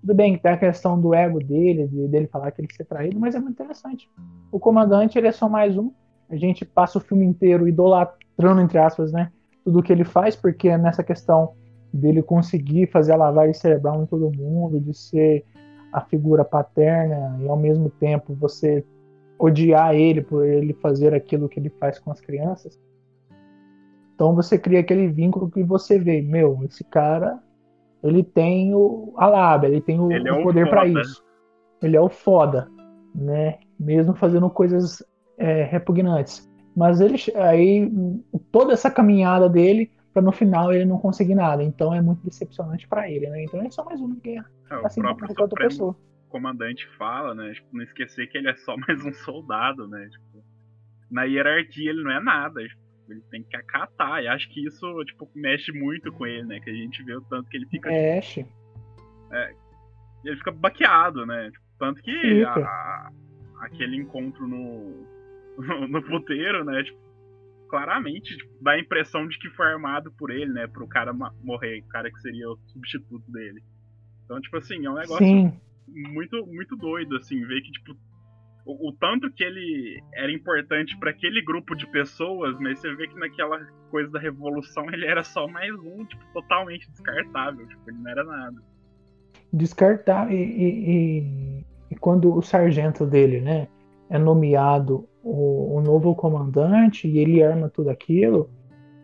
[0.00, 2.86] Tudo bem que tem a questão do ego dele, de, dele falar que ele ser
[2.86, 4.08] traído, mas é muito interessante.
[4.50, 5.92] O comandante, ele é só mais um.
[6.28, 9.30] A gente passa o filme inteiro idolatrando, entre aspas, né?
[9.66, 11.54] tudo que ele faz, porque é nessa questão
[11.92, 15.44] dele conseguir fazer a lavagem cerebral em todo mundo, de ser
[15.92, 18.84] a figura paterna e ao mesmo tempo você
[19.36, 22.80] odiar ele por ele fazer aquilo que ele faz com as crianças.
[24.14, 27.40] Então você cria aquele vínculo que você vê, meu, esse cara,
[28.04, 31.24] ele tem o, a lábia, ele tem o, Ele é o poder para isso.
[31.82, 32.68] Ele é o foda,
[33.12, 33.58] né?
[33.78, 35.04] Mesmo fazendo coisas
[35.38, 36.48] é, repugnantes.
[36.76, 37.90] Mas ele aí
[38.52, 41.62] toda essa caminhada dele para no final ele não conseguir nada.
[41.62, 43.44] Então é muito decepcionante para ele, né?
[43.44, 45.68] Então ele é só mais um na guerra, É, o assim como próprio qualquer outra
[45.68, 45.96] pessoa.
[46.28, 47.52] comandante fala, né?
[47.54, 50.08] Tipo, não esquecer que ele é só mais um soldado, né?
[50.10, 50.44] Tipo,
[51.10, 52.60] na hierarquia ele não é nada.
[52.66, 54.22] tipo, ele tem que acatar.
[54.22, 56.60] E acho que isso, tipo, mexe muito com ele, né?
[56.60, 57.90] Que a gente vê o tanto que ele fica.
[57.90, 58.38] É, Ash.
[60.24, 61.50] Ele fica baqueado, né?
[61.50, 62.50] Tipo, tanto que Fica.
[62.66, 63.10] a-
[63.60, 65.06] aquele encontro no,
[65.88, 66.82] no, puteiro, né?
[66.82, 66.98] Tipo,
[67.68, 70.66] claramente tipo, dá a impressão de que foi armado por ele, né?
[70.66, 73.62] Pro cara morrer, o cara que seria o substituto dele.
[74.24, 75.52] Então, tipo assim, é um negócio Sim,
[75.88, 77.96] muito, muito doido, assim, ver que, tipo,
[78.64, 83.06] o, o tanto que ele era importante para aquele grupo de pessoas, mas você vê
[83.08, 83.58] que naquela
[83.90, 88.24] coisa da revolução ele era só mais um, tipo, totalmente descartável, tipo, ele não era
[88.24, 88.56] nada.
[89.52, 90.90] descartar e, e-
[91.60, 93.68] e- e quando o sargento dele, né,
[94.10, 98.48] é nomeado o, o novo comandante e ele arma tudo aquilo,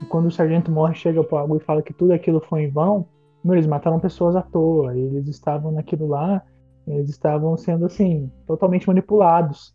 [0.00, 2.70] e quando o sargento morre chega pro Agu e fala que tudo aquilo foi em
[2.70, 3.08] vão,
[3.44, 6.40] meu, eles mataram pessoas à toa, eles estavam naquilo lá,
[6.86, 9.74] eles estavam sendo assim totalmente manipulados.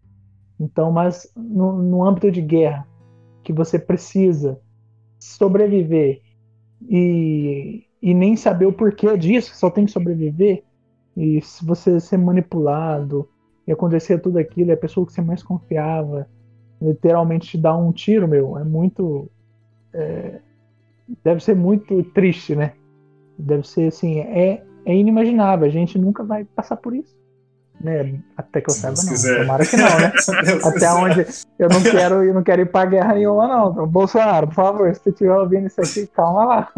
[0.58, 2.88] Então, mas no, no âmbito de guerra
[3.44, 4.60] que você precisa
[5.20, 6.22] sobreviver
[6.90, 10.64] e, e nem saber o porquê disso, só tem que sobreviver.
[11.16, 13.28] E se você ser manipulado
[13.68, 16.28] e acontecer tudo aquilo, a pessoa que você mais confiava
[16.82, 19.30] literalmente te dá um tiro, meu, é muito.
[19.94, 20.40] é,
[21.24, 22.74] deve ser muito triste, né?
[23.38, 25.68] Deve ser assim, é, é inimaginável.
[25.68, 27.16] A gente nunca vai passar por isso.
[27.80, 28.20] Né?
[28.36, 29.10] Até que eu saiba, não.
[29.10, 29.42] quiser.
[29.42, 30.12] Tomara que não, né?
[30.66, 30.94] Até quiser.
[30.94, 31.26] onde
[31.60, 33.72] eu não quero, eu não quero ir pra guerra nenhuma, não.
[33.72, 36.72] Então, Bolsonaro, por favor, se você estiver ouvindo isso aqui, calma lá.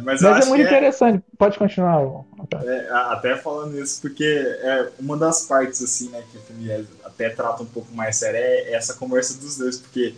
[0.00, 1.24] Mas, Mas é muito é, interessante.
[1.38, 2.02] Pode continuar,
[2.62, 6.84] é, até falando isso, porque é uma das partes, assim, né, que o filme é-
[7.04, 10.14] até trata um pouco mais sério é essa conversa dos dois, porque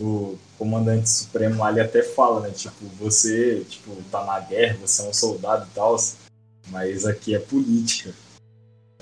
[0.00, 5.04] o comandante supremo ele até fala, né, tipo, você, tipo, tá na guerra, você é
[5.06, 5.96] um soldado e tal,
[6.68, 8.12] mas aqui é política.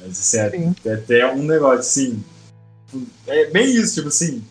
[0.01, 2.25] Mas, assim, é, é até um negócio, assim,
[3.27, 4.45] é bem isso, tipo assim,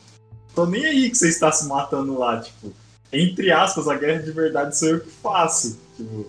[0.53, 2.73] tô nem aí que você está se matando lá, tipo,
[3.11, 5.77] entre aspas, a guerra de verdade sou eu que faço.
[5.97, 6.25] Tipo,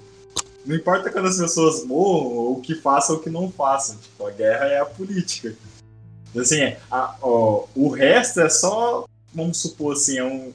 [0.65, 3.97] não importa quando as pessoas morram, ou o que façam ou o que não façam.
[3.97, 5.55] Tipo, a guerra é a política.
[6.37, 10.53] Assim, é, a- ó, o resto é só, vamos supor assim, é um.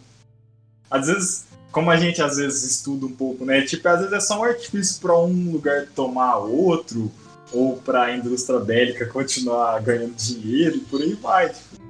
[0.90, 3.62] Às vezes, como a gente às vezes estuda um pouco, né?
[3.64, 7.12] Tipo, às vezes é só um artifício para um lugar tomar outro,
[7.52, 11.50] ou para a indústria bélica continuar ganhando dinheiro e por aí vai.
[11.50, 11.85] Tipo,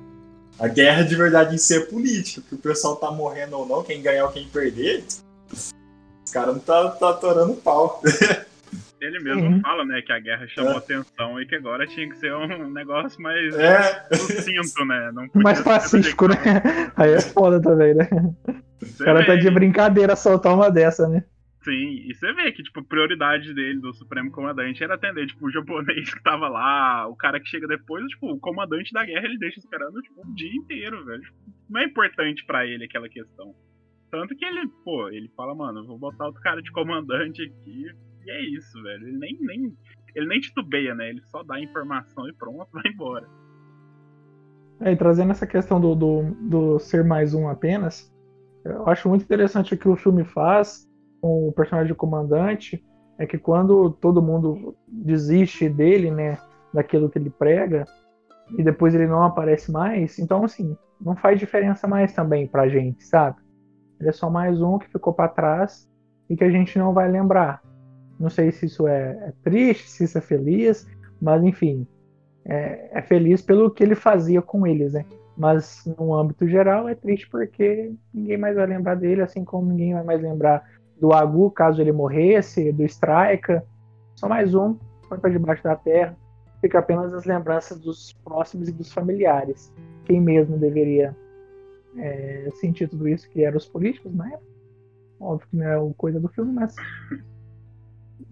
[0.59, 3.83] a guerra de verdade em si é política, porque o pessoal tá morrendo ou não,
[3.83, 5.03] quem ganhar ou quem perder,
[5.51, 8.01] os caras não tá, tá atorando pau.
[9.01, 9.61] Ele mesmo Uhum.
[9.61, 10.77] fala, né, que a guerra chamou É.
[10.77, 15.11] atenção e que agora tinha que ser um negócio mais É, sucinto, né?
[15.13, 16.35] Não podia Mais pacífico, né?
[16.95, 18.07] Aí é foda também, né?
[18.81, 21.23] Você O cara tá de brincadeira soltar uma dessa, né?
[21.65, 25.51] Sim, e você vê que, tipo, prioridade dele, do Supremo Comandante, era atender, tipo, o
[25.51, 29.39] japonês que tava lá, o cara que chega depois, tipo, o comandante da guerra, ele
[29.39, 31.23] deixa esperando, tipo, o dia inteiro, velho.
[31.23, 31.35] Tipo,
[31.67, 33.55] Não é importante pra ele aquela questão.
[34.11, 37.85] Tanto que ele, pô, ele fala, mano, eu vou botar outro cara de comandante aqui,
[38.27, 39.07] e é isso, velho.
[39.07, 39.77] Ele nem, nem,
[40.15, 41.09] ele nem titubeia, né?
[41.09, 43.27] Ele só dá informação e pronto, vai embora.
[44.81, 48.13] Aí, trazendo essa questão do, do, do ser mais um apenas,
[48.63, 50.84] eu acho muito interessante o que o filme faz
[51.25, 52.85] com o personagem do comandante,
[53.17, 56.37] é que quando todo mundo desiste dele, né,
[56.71, 57.83] daquilo que ele prega,
[58.55, 63.03] e depois ele não aparece mais, então, assim, não faz diferença mais também pra gente,
[63.03, 63.37] sabe?
[63.99, 65.89] Ele é só mais um que ficou pra trás
[66.29, 67.59] e que a gente não vai lembrar.
[68.19, 70.87] Não sei se isso é, é triste, se isso é feliz,
[71.19, 71.87] mas enfim,
[72.45, 75.03] é, é feliz pelo que ele fazia com eles, né?
[75.35, 79.95] Mas no âmbito geral é triste porque ninguém mais vai lembrar dele, assim como ninguém
[79.95, 80.63] vai mais lembrar
[80.99, 83.61] do Agu caso ele morresse, do Striker.
[84.15, 84.77] Só mais um,
[85.07, 86.17] foi para debaixo da terra.
[86.61, 89.73] Fica apenas as lembranças dos próximos e dos familiares.
[90.05, 91.15] Quem mesmo deveria
[91.97, 94.55] é, sentir tudo isso, que eram os políticos na época.
[95.19, 96.75] Óbvio que não é o coisa do filme, mas.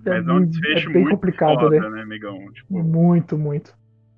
[0.06, 1.90] Mas é um desfecho é bem muito complicado, foda, né?
[1.90, 2.52] né, amigão?
[2.52, 3.74] Tipo, Muito, muito.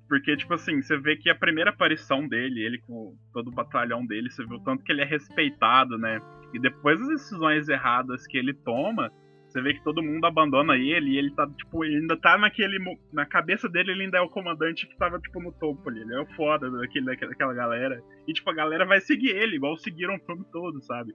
[0.08, 4.06] Porque, tipo assim, você vê que a primeira aparição dele, ele com todo o batalhão
[4.06, 6.20] dele, você vê o tanto que ele é respeitado, né?
[6.56, 9.12] E depois das decisões erradas que ele toma,
[9.46, 12.78] você vê que todo mundo abandona ele e ele tá, tipo, ele ainda tá naquele.
[13.12, 16.00] Na cabeça dele, ele ainda é o comandante que tava, tipo, no topo ali.
[16.00, 18.02] Ele é o foda daquele, daquela galera.
[18.26, 21.12] E, tipo, a galera vai seguir ele, igual seguiram o filme todo, sabe?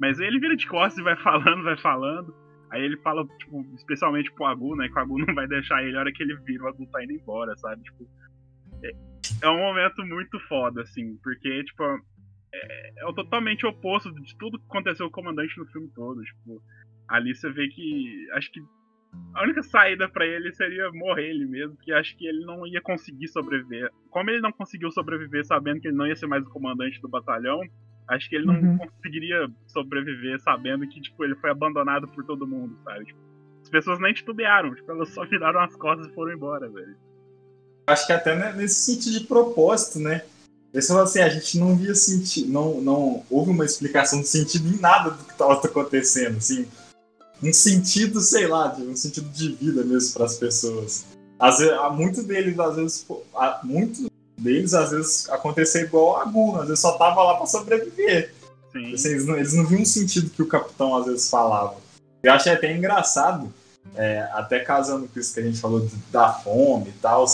[0.00, 2.34] Mas ele vira de costas e vai falando, vai falando.
[2.70, 4.88] Aí ele fala, tipo, especialmente pro Agu, né?
[4.88, 7.04] Que o Agu não vai deixar ele a hora que ele vira, o Agu tá
[7.04, 7.82] indo embora, sabe?
[7.82, 8.08] Tipo,
[8.82, 8.90] é,
[9.42, 11.84] é um momento muito foda, assim, porque, tipo,
[12.52, 16.22] é, é o totalmente oposto de tudo que aconteceu com o comandante no filme todo.
[16.22, 16.62] Tipo,
[17.08, 18.28] ali você vê que.
[18.32, 18.60] Acho que
[19.34, 22.80] a única saída para ele seria morrer ele mesmo, porque acho que ele não ia
[22.80, 23.90] conseguir sobreviver.
[24.10, 27.08] Como ele não conseguiu sobreviver sabendo que ele não ia ser mais o comandante do
[27.08, 27.60] batalhão,
[28.08, 28.78] Acho que ele não uhum.
[28.78, 33.06] conseguiria sobreviver sabendo que, tipo, ele foi abandonado por todo mundo, sabe?
[33.06, 33.18] Tipo,
[33.62, 36.96] as pessoas nem titubearam, tipo, elas só viraram as costas e foram embora, velho.
[37.86, 40.24] Acho que até nesse sentido de propósito, né?
[40.72, 44.68] Eles falam assim, a gente não via sentido, não, não houve uma explicação de sentido
[44.68, 46.66] em nada do que estava acontecendo, assim,
[47.42, 51.04] um sentido, sei lá, de, um sentido de vida mesmo para as pessoas.
[51.38, 53.06] Às vezes, muito deles, às vezes,
[53.64, 58.32] muito deles, às vezes, acontecer igual a Gu, às vezes só tava lá para sobreviver.
[58.94, 61.76] Assim, eles, não, eles não viam o sentido que o capitão às vezes falava.
[62.22, 63.52] Eu achei até engraçado,
[63.94, 67.26] é, até casando com isso que a gente falou de, da fome e tal.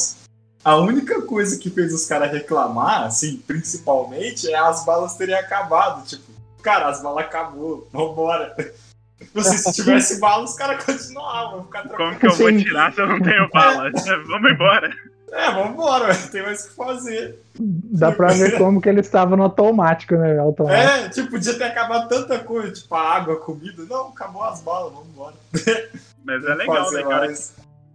[0.68, 6.06] A única coisa que fez os caras reclamar, assim, principalmente, é as balas terem acabado.
[6.06, 6.30] Tipo,
[6.62, 8.54] cara, as balas acabou, vambora.
[9.34, 11.66] Assim, se tivesse bala, os caras continuavam.
[11.96, 13.90] Como que eu vou tirar se eu não tenho bala?
[14.28, 14.92] Vamos embora.
[15.32, 17.38] É, vambora, tem mais o que fazer.
[17.58, 20.38] Dá pra ver como que ele estava no automático, né?
[20.38, 20.82] Automático.
[20.82, 23.84] É, tipo, podia ter acabado tanta coisa, tipo a água, a comida.
[23.88, 25.34] Não, acabou as balas, vambora.
[26.24, 27.34] Mas é legal, né, cara?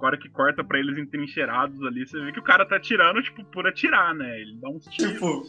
[0.03, 3.41] Agora que corta pra eles entrincheirados ali, você vê que o cara tá tirando, tipo,
[3.45, 4.41] por atirar, né?
[4.41, 5.13] Ele dá uns tiros.
[5.13, 5.43] Tipo.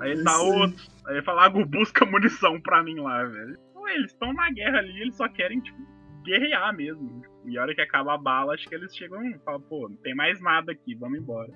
[0.00, 0.86] Aí ele dá outro.
[1.04, 3.58] Aí ele fala, ah, busca munição pra mim lá, velho.
[3.88, 5.78] Eles estão na guerra ali, eles só querem, tipo,
[6.22, 7.20] guerrear mesmo.
[7.44, 9.96] E a hora que acaba a bala, acho que eles chegam e falam, pô, não
[9.96, 11.50] tem mais nada aqui, vamos embora.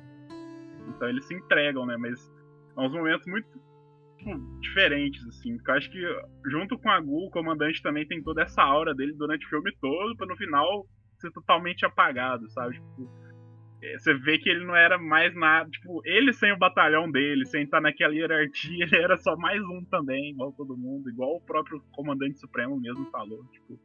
[0.88, 1.96] Então eles se entregam, né?
[1.96, 2.28] Mas
[2.74, 3.46] são uns momentos muito
[4.18, 5.56] tipo, diferentes, assim.
[5.58, 6.00] Porque eu acho que
[6.50, 9.72] junto com a Gu, o comandante também tem toda essa aura dele durante o filme
[9.80, 10.84] todo, pra no final
[11.22, 12.74] ser totalmente apagado, sabe?
[12.74, 13.10] Tipo,
[13.82, 15.68] é, você vê que ele não era mais nada.
[15.70, 19.84] Tipo, ele sem o batalhão dele, sem estar naquela hierarquia, ele era só mais um
[19.84, 23.44] também, igual todo mundo, igual o próprio comandante supremo mesmo falou.
[23.52, 23.78] Tipo,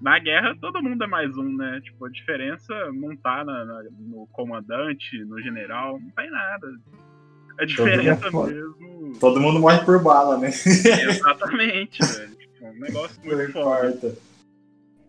[0.00, 1.80] na guerra todo mundo é mais um, né?
[1.82, 6.68] Tipo, a diferença não tá na, na, no comandante, no general, não tá em nada.
[7.58, 9.18] A diferença todo mesmo.
[9.20, 10.48] Todo mundo morre por bala, né?
[10.48, 12.36] Exatamente, velho.
[12.36, 14.29] Tipo, um negócio muito forte.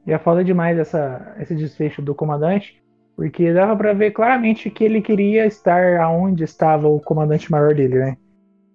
[0.06, 2.82] E é foda demais essa, esse desfecho do comandante,
[3.16, 8.00] porque dava para ver claramente que ele queria estar aonde estava o comandante maior dele,
[8.00, 8.18] né?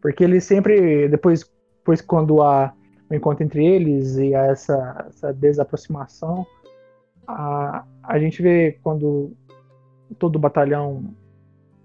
[0.00, 1.44] Porque ele sempre, depois,
[1.80, 2.72] depois quando a
[3.08, 6.46] o encontro entre eles e essa, essa desaproximação,
[7.26, 9.32] a, a gente vê quando
[10.18, 11.14] todo o batalhão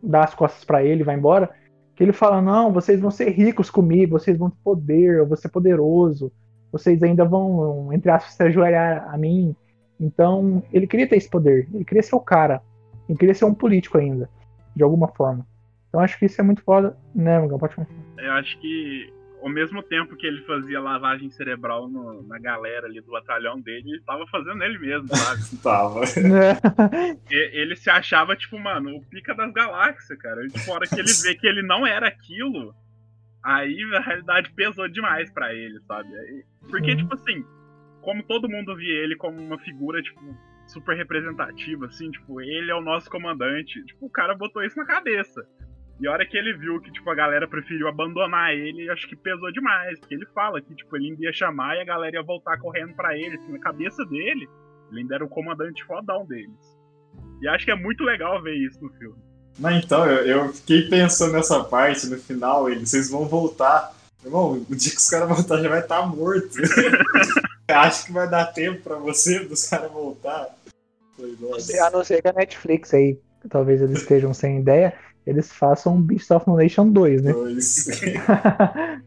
[0.02, 1.50] dá as costas para ele, vai embora,
[1.96, 5.38] que ele fala: Não, vocês vão ser ricos comigo, vocês vão ter poder, eu vou
[5.38, 6.32] ser poderoso,
[6.72, 9.56] vocês ainda vão, entre aspas, se ajoelhar a mim.
[10.00, 12.62] Então, ele queria ter esse poder, ele queria ser o cara,
[13.08, 14.30] ele queria ser um político ainda,
[14.76, 15.46] de alguma forma.
[15.90, 17.60] Então, acho que isso é muito foda, né, Miguel?
[17.60, 17.88] Pode falar.
[18.18, 23.02] Eu acho que ao mesmo tempo que ele fazia lavagem cerebral no, na galera ali
[23.02, 25.42] do batalhão dele, ele tava fazendo ele mesmo, sabe?
[25.62, 26.02] tava.
[27.30, 30.46] ele se achava, tipo, mano, o pica das galáxias, cara.
[30.46, 32.74] E, tipo, a hora que ele vê que ele não era aquilo,
[33.44, 36.10] aí a realidade pesou demais para ele, sabe?
[36.70, 37.44] Porque, tipo assim,
[38.02, 40.22] como todo mundo via ele como uma figura, tipo,
[40.68, 43.84] super representativa, assim, tipo, ele é o nosso comandante.
[43.86, 45.42] Tipo, o cara botou isso na cabeça.
[46.00, 49.16] E a hora que ele viu que, tipo, a galera preferiu abandonar ele, acho que
[49.16, 50.00] pesou demais.
[50.00, 52.96] Porque ele fala que, tipo, ele ainda ia chamar e a galera ia voltar correndo
[52.96, 53.36] para ele.
[53.36, 54.48] Assim, na cabeça dele,
[54.90, 56.80] ele ainda era o comandante fodão deles.
[57.42, 59.31] E acho que é muito legal ver isso no filme.
[59.60, 63.94] Mas então, eu, eu fiquei pensando nessa parte, no final, ele, vocês vão voltar.
[64.24, 66.58] Irmão, o dia que os caras voltar já vai estar tá morto.
[67.68, 70.48] acho que vai dar tempo para você dos caras voltar.
[71.82, 73.18] A não ser que a Netflix aí,
[73.50, 74.94] talvez eles estejam sem ideia
[75.26, 77.32] eles façam Beast of No Nation 2, né?
[77.34, 77.88] 2.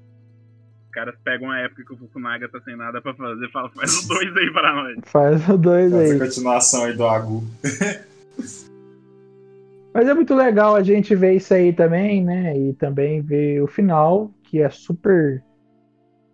[0.85, 3.69] Os caras pegam a época que o Fukunaga tá sem nada pra fazer e falam,
[3.71, 4.97] faz o 2 aí pra nós.
[5.07, 6.09] Faz o 2 aí.
[6.09, 7.43] Faz a continuação aí do Agu.
[9.95, 12.59] Mas é muito legal a gente ver isso aí também, né?
[12.59, 15.41] E também ver o final, que é super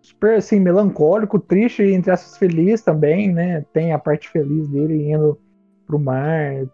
[0.01, 3.65] super assim, melancólico, triste e entre essas feliz também, né?
[3.73, 5.39] Tem a parte feliz dele indo
[5.87, 6.67] pro mar,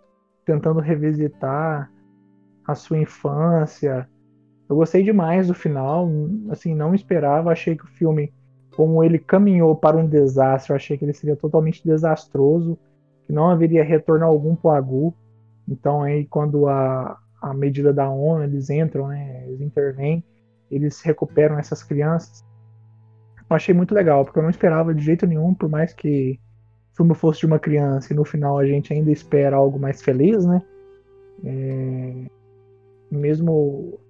[0.45, 1.91] tentando revisitar
[2.65, 4.09] a sua infância.
[4.69, 6.09] Eu gostei demais do final,
[6.51, 8.33] assim, não esperava, achei que o filme,
[8.77, 12.79] como ele caminhou para um desastre, eu achei que ele seria totalmente desastroso,
[13.27, 15.15] que não haveria retorno algum para o Agu.
[15.69, 20.25] Então aí quando a, a medida da ONU, eles entram, né, eles intervêm,
[20.71, 22.45] eles recuperam essas crianças.
[23.49, 26.41] Eu achei muito legal, porque eu não esperava de jeito nenhum, por mais que
[26.93, 30.03] o filme fosse de uma criança e no final a gente ainda espera algo mais
[30.03, 30.63] feliz, né?
[31.45, 32.27] É,
[33.11, 34.01] mesmo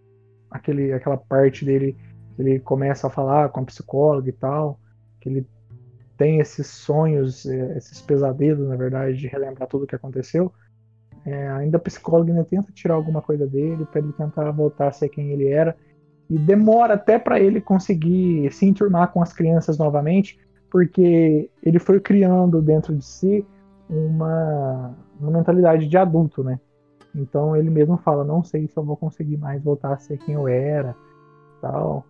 [0.51, 1.97] aquele, aquela parte dele
[2.39, 4.79] ele começa a falar com a psicóloga e tal,
[5.21, 5.47] que ele
[6.17, 10.53] tem esses sonhos, é, esses pesadelos, na verdade, de relembrar tudo o que aconteceu.
[11.27, 14.93] É, ainda a psicóloga ainda tenta tirar alguma coisa dele para ele tentar voltar a
[14.93, 15.77] ser quem ele era
[16.31, 20.39] e demora até para ele conseguir se enturmar com as crianças novamente,
[20.71, 23.45] porque ele foi criando dentro de si
[23.91, 26.61] uma, uma mentalidade de adulto, né?
[27.13, 30.35] Então ele mesmo fala, não sei se eu vou conseguir mais voltar a ser quem
[30.35, 30.95] eu era,
[31.61, 32.05] tal.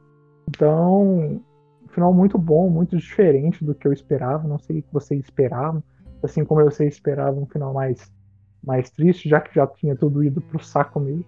[0.49, 1.41] Então,
[1.85, 4.47] um final muito bom, muito diferente do que eu esperava.
[4.47, 5.83] Não sei o que vocês esperavam,
[6.23, 8.11] assim como eu sei esperava um final mais
[8.67, 11.25] mais triste, já que já tinha tudo ido pro saco mesmo.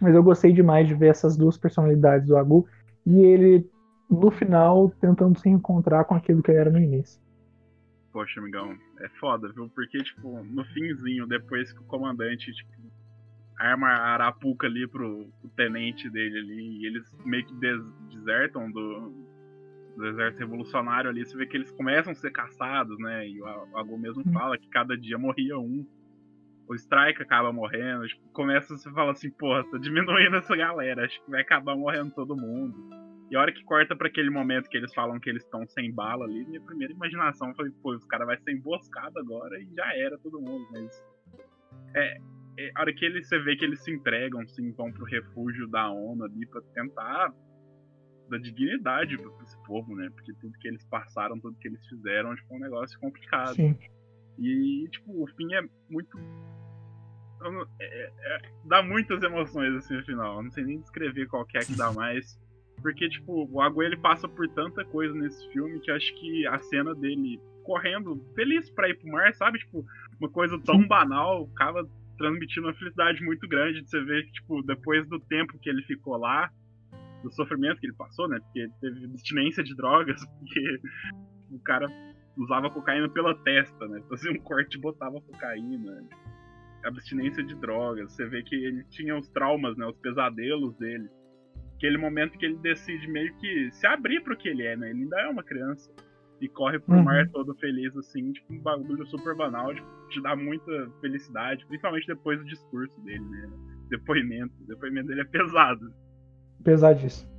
[0.00, 2.66] Mas eu gostei demais de ver essas duas personalidades do Agu
[3.06, 3.70] e ele
[4.10, 7.20] no final tentando se encontrar com aquilo que ele era no início.
[8.12, 9.68] Poxa, amigão, é foda, viu?
[9.68, 12.72] Porque, tipo, no finzinho, depois que o comandante, tipo,
[13.56, 17.80] arma a arapuca ali pro, pro tenente dele ali, e eles meio que des
[18.12, 19.12] desertam do,
[19.96, 23.28] do exército revolucionário ali, você vê que eles começam a ser caçados, né?
[23.28, 23.46] E o
[23.76, 24.32] Agu mesmo hum.
[24.32, 25.86] fala que cada dia morria um.
[26.70, 31.20] O Strike acaba morrendo, tipo, começa você fala assim, porra, tá diminuindo essa galera, acho
[31.24, 32.76] que vai acabar morrendo todo mundo.
[33.28, 35.92] E a hora que corta para aquele momento que eles falam que eles estão sem
[35.92, 39.96] bala ali, minha primeira imaginação foi, pô, os caras vai ser emboscado agora e já
[39.96, 41.04] era todo mundo, mas.
[41.96, 42.16] É,
[42.56, 45.66] é, a hora que eles, você vê que eles se entregam, sim, vão pro refúgio
[45.66, 47.34] da ONU ali pra tentar
[48.28, 50.08] dar dignidade pra esse povo, né?
[50.14, 53.56] Porque tudo que eles passaram, tudo que eles fizeram, tipo, é um negócio complicado.
[53.56, 53.76] Sim.
[54.40, 56.18] E, tipo, o fim é muito.
[57.78, 60.36] É, é, dá muitas emoções assim no final.
[60.36, 62.40] Eu não sei nem descrever qual que é que dá mais.
[62.80, 66.58] Porque, tipo, o Agu ele passa por tanta coisa nesse filme que acho que a
[66.58, 69.58] cena dele correndo, feliz pra ir pro mar, sabe?
[69.58, 69.84] Tipo,
[70.18, 71.86] uma coisa tão banal, acaba
[72.16, 75.82] transmitindo uma felicidade muito grande de você ver que, tipo, depois do tempo que ele
[75.82, 76.50] ficou lá,
[77.22, 78.38] do sofrimento que ele passou, né?
[78.40, 80.80] Porque ele teve abstinência de drogas, porque
[81.50, 81.86] o cara
[82.42, 84.02] usava cocaína pela testa, né?
[84.08, 86.04] Fazia um corte e botava cocaína.
[86.84, 88.12] Abstinência de drogas.
[88.12, 89.86] Você vê que ele tinha os traumas, né?
[89.86, 91.08] Os pesadelos dele
[91.80, 94.90] aquele momento que ele decide meio que se abrir pro que ele é, né?
[94.90, 95.90] Ele ainda é uma criança.
[96.38, 97.02] E corre pro uhum.
[97.02, 102.06] mar todo feliz, assim, tipo, um bagulho super banal, tipo, te dá muita felicidade, principalmente
[102.06, 103.50] depois do discurso dele, né?
[103.88, 104.54] Depoimento.
[104.62, 105.92] O depoimento dele é pesado.
[106.62, 107.30] Pesadíssimo.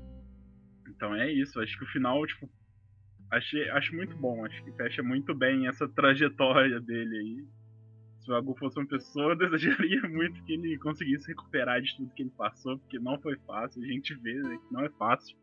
[0.90, 2.50] Então é isso, acho que o final, tipo,
[3.32, 7.62] acho muito bom, acho que fecha muito bem essa trajetória dele aí
[8.22, 12.14] se o Agu fosse uma pessoa, eu desejaria muito que ele conseguisse recuperar de tudo
[12.14, 15.36] que ele passou, porque não foi fácil, a gente vê né, que não é fácil.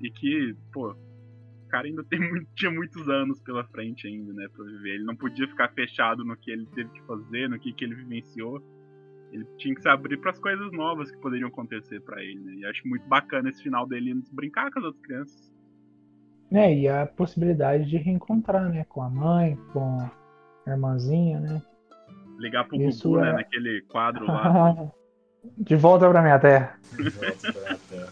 [0.00, 2.18] E que, pô, o cara ainda tem
[2.54, 4.94] tinha muitos anos pela frente ainda, né, pra viver.
[4.94, 7.94] Ele não podia ficar fechado no que ele teve que fazer, no que, que ele
[7.94, 8.62] vivenciou.
[9.32, 12.54] Ele tinha que se abrir para as coisas novas que poderiam acontecer para ele, né?
[12.54, 15.49] E acho muito bacana esse final dele brincar com as outras crianças.
[16.52, 19.98] É, e a possibilidade de reencontrar, né, com a mãe, com
[20.66, 21.62] a irmãzinha, né?
[22.38, 23.32] Ligar pro Isso Gugu, né, é...
[23.32, 23.38] né?
[23.38, 24.92] Naquele quadro lá.
[25.56, 26.78] De volta pra minha terra.
[26.96, 28.10] De volta pra minha terra.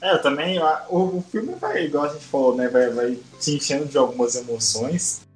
[0.00, 0.58] É, também
[0.88, 2.68] o, o filme vai, igual a gente falou, né?
[2.68, 5.28] Vai, vai te enchendo de algumas emoções.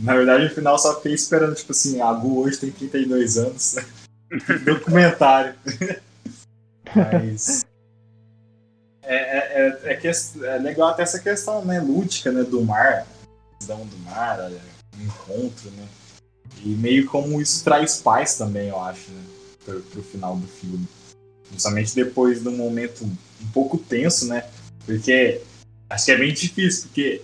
[0.00, 3.76] Na verdade, no final só fiquei esperando, tipo assim, a Gu hoje tem 32 anos.
[4.64, 5.54] Documentário.
[6.94, 7.63] Mas.
[9.64, 13.06] É, é, que, é legal até essa questão, né, lúdica, né, do mar,
[13.60, 14.50] do mar,
[14.98, 15.86] o encontro, né.
[16.62, 19.22] E meio como isso traz paz também, eu acho, né?
[19.64, 20.86] Pro, pro final do filme.
[21.48, 24.44] Principalmente depois de um momento um pouco tenso, né?
[24.86, 25.42] Porque
[25.90, 27.22] acho que é bem difícil, porque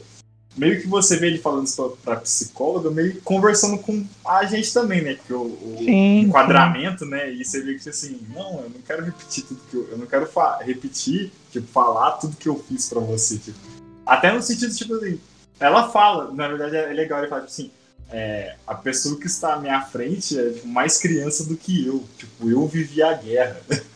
[0.57, 4.72] meio que você vê ele falando isso pra, pra psicóloga, meio conversando com a gente
[4.72, 5.14] também, né?
[5.14, 7.11] Porque o, o sim, enquadramento, sim.
[7.11, 7.30] né?
[7.30, 9.88] E você vê que assim, não, eu não quero repetir tudo que eu.
[9.90, 10.28] Eu não quero
[10.62, 13.38] repetir, tipo, falar tudo que eu fiz pra você.
[13.38, 13.59] Tipo,
[14.05, 15.20] até no sentido, tipo assim,
[15.59, 17.70] ela fala, na verdade é legal, ele fala tipo assim,
[18.11, 22.05] é, a pessoa que está à minha frente é tipo, mais criança do que eu.
[22.18, 23.61] Tipo, eu vivi a guerra.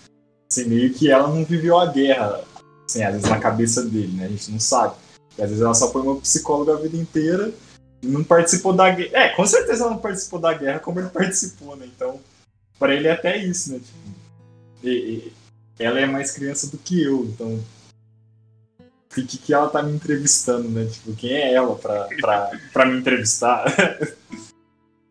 [0.50, 2.42] assim, meio que ela não viveu a guerra,
[2.88, 4.26] assim, às vezes na cabeça dele, né?
[4.26, 4.94] A gente não sabe.
[5.38, 7.52] E, às vezes ela só foi uma psicóloga a vida inteira
[8.02, 9.10] e não participou da guerra.
[9.12, 11.86] É, com certeza ela não participou da guerra como ele participou, né?
[11.86, 12.20] Então,
[12.78, 13.78] pra ele é até isso, né?
[13.78, 14.24] Tipo,
[14.82, 15.32] e, e,
[15.78, 17.60] ela é mais criança do que eu, então.
[18.78, 20.86] O que, que ela tá me entrevistando, né?
[20.86, 23.64] Tipo, quem é ela pra, pra, pra me entrevistar?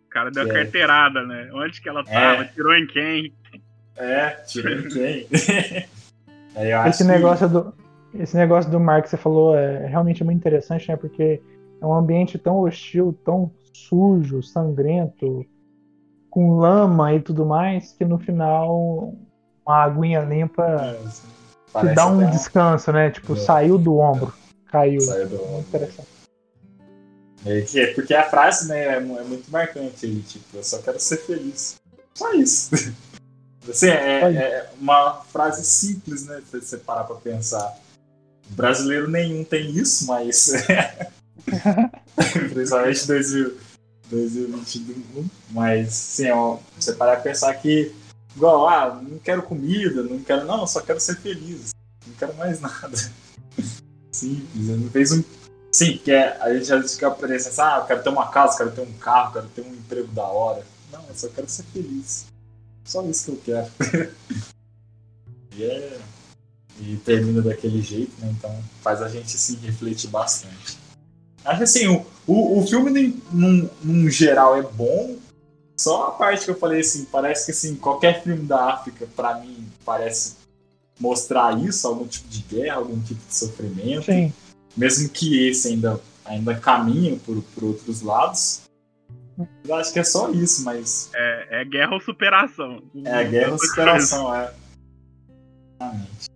[0.05, 0.53] O cara deu a é.
[0.53, 1.49] carteirada, né?
[1.53, 2.03] Onde que ela é.
[2.03, 2.43] tava?
[2.43, 2.47] É.
[2.49, 3.33] Tirou em quem?
[3.95, 5.27] É, tirou em quem?
[6.89, 7.53] esse, negócio que...
[7.53, 7.73] do,
[8.15, 10.95] esse negócio do mar que você falou é realmente muito interessante, né?
[10.95, 11.41] Porque
[11.81, 15.45] é um ambiente tão hostil, tão sujo, sangrento,
[16.29, 19.13] com lama e tudo mais, que no final
[19.65, 20.97] uma aguinha limpa
[21.75, 23.11] é, te dá um descanso, né?
[23.11, 23.37] Tipo, é.
[23.37, 24.33] saiu do ombro,
[24.67, 25.01] caiu.
[25.01, 25.59] Saiu do ombro.
[25.59, 26.07] Interessante.
[27.45, 31.17] É, porque a frase, né, é, é muito marcante aí, tipo, eu só quero ser
[31.17, 31.75] feliz.
[32.13, 32.71] Só isso.
[33.67, 36.41] Assim, é, é, uma frase simples, né?
[36.49, 37.82] Se você parar pra pensar.
[38.53, 40.51] Brasileiro nenhum tem isso, mas.
[42.53, 43.07] Principalmente
[44.09, 45.27] 2021.
[45.49, 47.93] Mas, sim, ó, você parar pra pensar que.
[48.35, 50.45] Igual, ah, não quero comida, não quero.
[50.45, 51.71] Não, só quero ser feliz.
[52.07, 52.97] Não quero mais nada.
[54.11, 54.67] Simples.
[54.67, 55.23] Não fez um.
[55.71, 58.81] Sim, porque a gente já fica pensando, ah, eu quero ter uma casa, quero ter
[58.81, 60.63] um carro, quero ter um emprego da hora.
[60.91, 62.27] Não, eu só quero ser feliz.
[62.85, 64.11] Só isso que eu quero.
[65.57, 65.99] e, é...
[66.79, 68.33] e termina daquele jeito, né?
[68.37, 70.77] Então faz a gente assim refletir bastante.
[71.45, 75.17] Acho que assim, o, o, o filme num, num geral é bom.
[75.77, 79.39] Só a parte que eu falei assim, parece que assim, qualquer filme da África, para
[79.39, 80.35] mim, parece
[80.99, 84.05] mostrar isso, algum tipo de guerra, algum tipo de sofrimento.
[84.05, 84.31] Sim.
[84.77, 88.61] Mesmo que esse ainda, ainda caminhe por, por outros lados.
[89.67, 91.09] Eu acho que é só isso, mas.
[91.13, 92.83] É, é guerra ou superação.
[93.03, 94.53] É guerra ou superação, é.
[95.83, 96.32] Exatamente.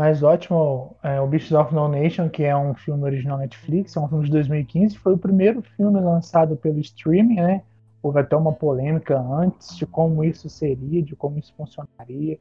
[0.00, 4.00] Mas ótimo, é, o Beasts of No Nation, que é um filme original Netflix, é
[4.00, 7.62] um filme de 2015, foi o primeiro filme lançado pelo streaming, né?
[8.02, 12.38] Houve até uma polêmica antes de como isso seria, de como isso funcionaria,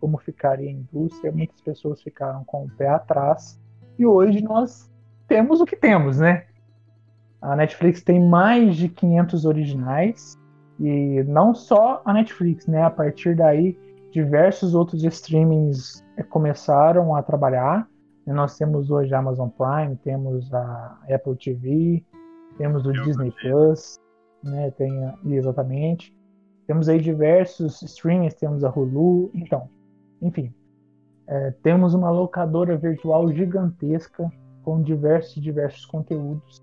[0.00, 1.30] como ficaria a indústria.
[1.30, 3.60] Muitas pessoas ficaram com o pé atrás.
[3.98, 4.90] E hoje nós
[5.28, 6.46] temos o que temos, né?
[7.42, 10.38] A Netflix tem mais de 500 originais
[10.80, 12.82] e não só a Netflix, né?
[12.82, 13.78] A partir daí,
[14.10, 17.88] diversos outros streamings começaram a trabalhar.
[18.26, 22.04] Nós temos hoje a Amazon Prime, temos a Apple TV,
[22.56, 23.98] temos o Eu Disney Plus,
[24.42, 24.70] né?
[24.72, 24.92] Tem
[25.26, 26.16] exatamente.
[26.66, 29.68] Temos aí diversos streamings, temos a Hulu, então,
[30.20, 30.54] enfim,
[31.26, 34.30] é, temos uma locadora virtual gigantesca
[34.62, 36.62] com diversos diversos conteúdos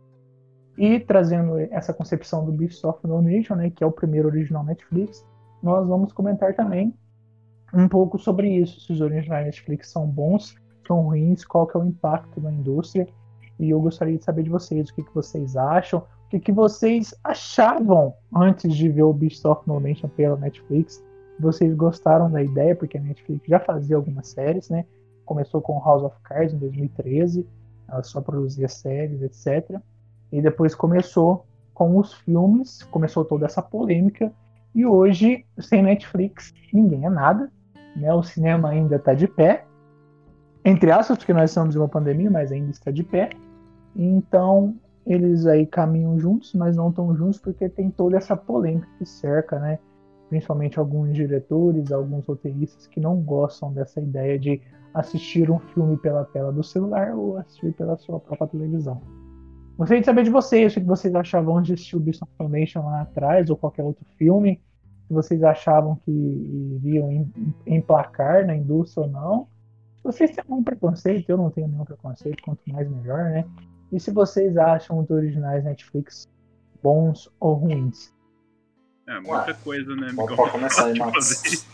[0.77, 4.63] e trazendo essa concepção do Beast of No Nation, né, que é o primeiro original
[4.63, 5.27] Netflix,
[5.61, 6.95] nós vamos comentar também
[7.73, 10.55] um pouco sobre isso, se os originais Netflix são bons,
[10.87, 13.07] são ruins, qual que é o impacto na indústria.
[13.59, 16.51] E eu gostaria de saber de vocês o que, que vocês acham, o que, que
[16.51, 19.81] vocês achavam antes de ver o Beast of No
[20.15, 21.03] pela Netflix.
[21.39, 24.85] Vocês gostaram da ideia, porque a Netflix já fazia algumas séries, né?
[25.25, 27.47] Começou com House of Cards em 2013,
[27.87, 29.79] ela só produzia séries, etc.
[30.31, 34.31] E depois começou com os filmes, começou toda essa polêmica.
[34.75, 37.51] E hoje, sem Netflix, ninguém é nada.
[37.95, 38.13] Né?
[38.13, 39.65] O cinema ainda está de pé.
[40.63, 43.29] Entre aspas, porque nós estamos em uma pandemia, mas ainda está de pé.
[43.95, 44.75] Então,
[45.05, 49.59] eles aí caminham juntos, mas não estão juntos porque tem toda essa polêmica que cerca,
[49.59, 49.79] né?
[50.29, 54.61] Principalmente alguns diretores, alguns roteiristas que não gostam dessa ideia de
[54.93, 59.01] assistir um filme pela tela do celular ou assistir pela sua própria televisão.
[59.77, 62.81] Gostaria de saber de vocês, o que vocês achavam de assistir o Beast of Formation
[62.81, 64.61] lá atrás, ou qualquer outro filme,
[65.09, 67.27] se vocês achavam que iriam
[67.65, 69.47] emplacar na indústria ou não.
[69.97, 73.43] Se vocês têm algum preconceito, eu não tenho nenhum preconceito, quanto mais melhor, né?
[73.91, 76.29] E se vocês acham os originais Netflix
[76.83, 78.13] bons ou ruins?
[79.07, 80.13] É, muita Ué, coisa, né?
[80.15, 81.65] Pode, pode começar aí, Marcos.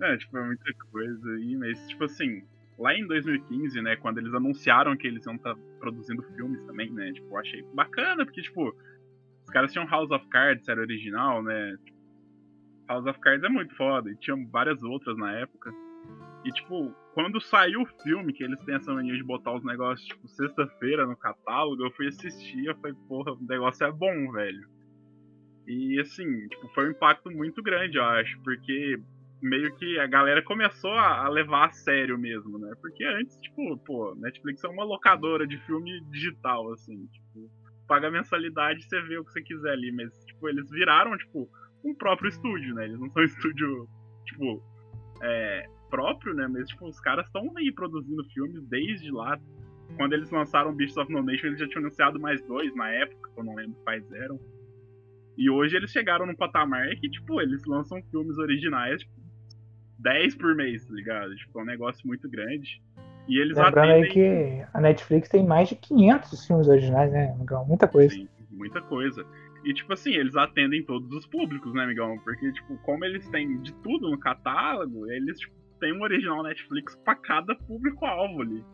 [0.00, 2.42] É, tipo, é muita coisa aí, mas, tipo assim,
[2.80, 6.90] lá em 2015, né, quando eles anunciaram que eles iam estar tá produzindo filmes também,
[6.90, 8.76] né, tipo, eu achei bacana, porque, tipo,
[9.44, 11.76] os caras tinham House of Cards, era original, né,
[12.92, 15.72] House of Cards é muito foda, e tinham várias outras na época.
[16.44, 20.06] E, tipo, quando saiu o filme, que eles têm essa mania de botar os negócios,
[20.06, 24.68] tipo, sexta-feira no catálogo, eu fui assistir, eu falei, porra, o negócio é bom, velho.
[25.66, 28.98] E, assim, tipo, foi um impacto muito grande, eu acho, porque
[29.40, 32.72] meio que a galera começou a, levar a sério mesmo, né?
[32.80, 37.50] Porque antes, tipo, pô, Netflix é uma locadora de filme digital, assim, tipo,
[37.86, 41.48] paga mensalidade e você vê o que você quiser ali, mas, tipo, eles viraram, tipo,
[41.84, 42.84] um próprio estúdio, né?
[42.84, 43.88] Eles não são estúdio,
[44.24, 44.62] tipo,
[45.22, 46.46] é, próprio, né?
[46.48, 49.38] Mas, tipo, os caras estão aí produzindo filmes desde lá.
[49.96, 53.30] Quando eles lançaram Beasts of No Nation, eles já tinham anunciado mais dois na época,
[53.34, 54.40] que eu não lembro quais eram.
[55.36, 59.12] E hoje eles chegaram num patamar que, tipo, eles lançam filmes originais, tipo,
[59.98, 61.34] 10 por mês, tá ligado?
[61.36, 62.82] Tipo, é um negócio muito grande.
[63.28, 64.02] E eles Lembrando atendem...
[64.02, 67.36] aí que a Netflix tem mais de 500 filmes originais, né?
[67.66, 68.14] Muita coisa.
[68.14, 69.24] Sim, muita coisa.
[69.64, 72.18] E, tipo assim, eles atendem todos os públicos, né, Miguel?
[72.24, 76.96] Porque, tipo, como eles têm de tudo no catálogo, eles, tipo, têm um original Netflix
[77.04, 78.64] pra cada público-alvo ali.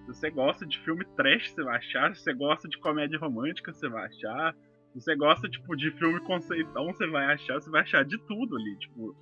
[0.00, 2.14] Se você gosta de filme trash, você vai achar.
[2.14, 4.54] Se você gosta de comédia romântica, você vai achar.
[4.92, 7.54] Se você gosta, tipo, de filme conceitão, você vai achar.
[7.54, 9.16] Você vai achar de tudo ali, tipo...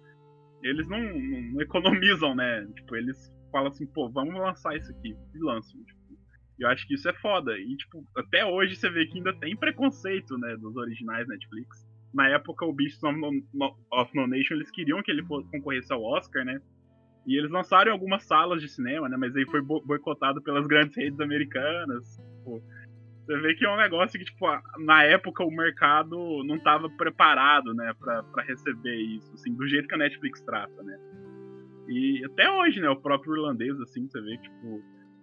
[0.62, 2.66] Eles não, não, economizam, né?
[2.74, 5.16] Tipo, eles fala assim, pô, vamos lançar isso aqui.
[5.34, 5.82] E lançam.
[5.84, 6.00] Tipo,
[6.59, 7.59] eu acho que isso é foda.
[7.59, 11.86] E, tipo, até hoje você vê que ainda tem preconceito, né, dos originais Netflix.
[12.14, 16.03] Na época, o Beasts of No, of no Nation, eles queriam que ele concorresse ao
[16.03, 16.61] Oscar, né?
[17.26, 19.16] E eles lançaram em algumas salas de cinema, né?
[19.16, 22.16] Mas aí foi boicotado pelas grandes redes americanas.
[22.36, 22.62] Tipo,
[23.24, 24.46] você vê que é um negócio que, tipo,
[24.84, 29.86] na época o mercado não estava preparado, né, pra, pra receber isso, assim, do jeito
[29.86, 30.98] que a Netflix trata, né?
[31.88, 34.82] E até hoje, né, o próprio irlandês, assim, você vê, tipo,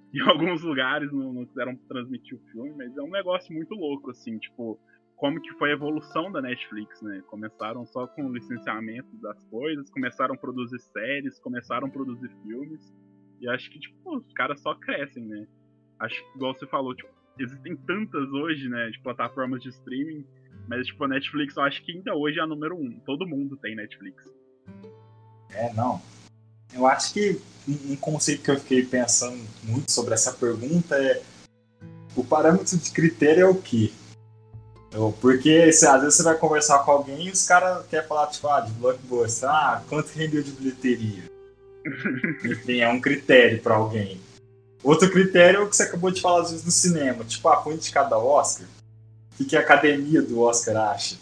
[0.13, 4.11] em alguns lugares não, não quiseram transmitir o filme, mas é um negócio muito louco,
[4.11, 4.79] assim, tipo,
[5.15, 7.21] como que foi a evolução da Netflix, né?
[7.27, 12.93] Começaram só com o licenciamento das coisas, começaram a produzir séries, começaram a produzir filmes,
[13.39, 15.47] e acho que, tipo, os caras só crescem, né?
[15.99, 20.25] Acho que, igual você falou, tipo, existem tantas hoje, né, de plataformas de streaming,
[20.67, 22.99] mas, tipo, a Netflix eu acho que ainda hoje é a número um.
[22.99, 24.23] Todo mundo tem Netflix.
[25.51, 26.01] É, não.
[26.73, 31.21] Eu acho que um conceito que eu fiquei pensando muito sobre essa pergunta é
[32.15, 33.91] o parâmetro de critério é o quê?
[35.21, 38.47] Porque se, às vezes você vai conversar com alguém e os caras querem falar, tipo,
[38.47, 41.23] ah, de blockbuster, ah, quanto rendeu de bilheteria?
[42.43, 44.19] Enfim, é um critério para alguém.
[44.83, 47.61] Outro critério é o que você acabou de falar às vezes no cinema, tipo, ah,
[47.61, 48.67] foi indicado ao Oscar?
[49.39, 51.17] O que a academia do Oscar acha?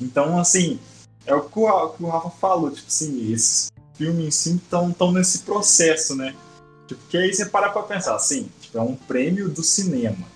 [0.00, 0.78] Então, assim,
[1.24, 5.40] é o que o Rafa falou, tipo assim, esses filme em si estão tão nesse
[5.40, 6.34] processo, né?
[6.88, 10.26] Tipo, porque aí você para pra pensar, assim, tipo, é um prêmio do cinema.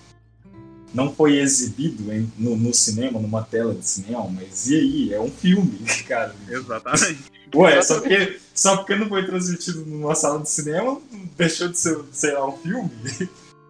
[0.93, 5.13] Não foi exibido em, no, no, cinema, numa tela de cinema, mas e aí?
[5.13, 6.33] É um filme, cara.
[6.47, 7.25] Exatamente.
[7.53, 11.01] Ué, só porque, só porque não foi transmitido numa sala de cinema,
[11.37, 12.91] deixou de ser, sei lá, um filme.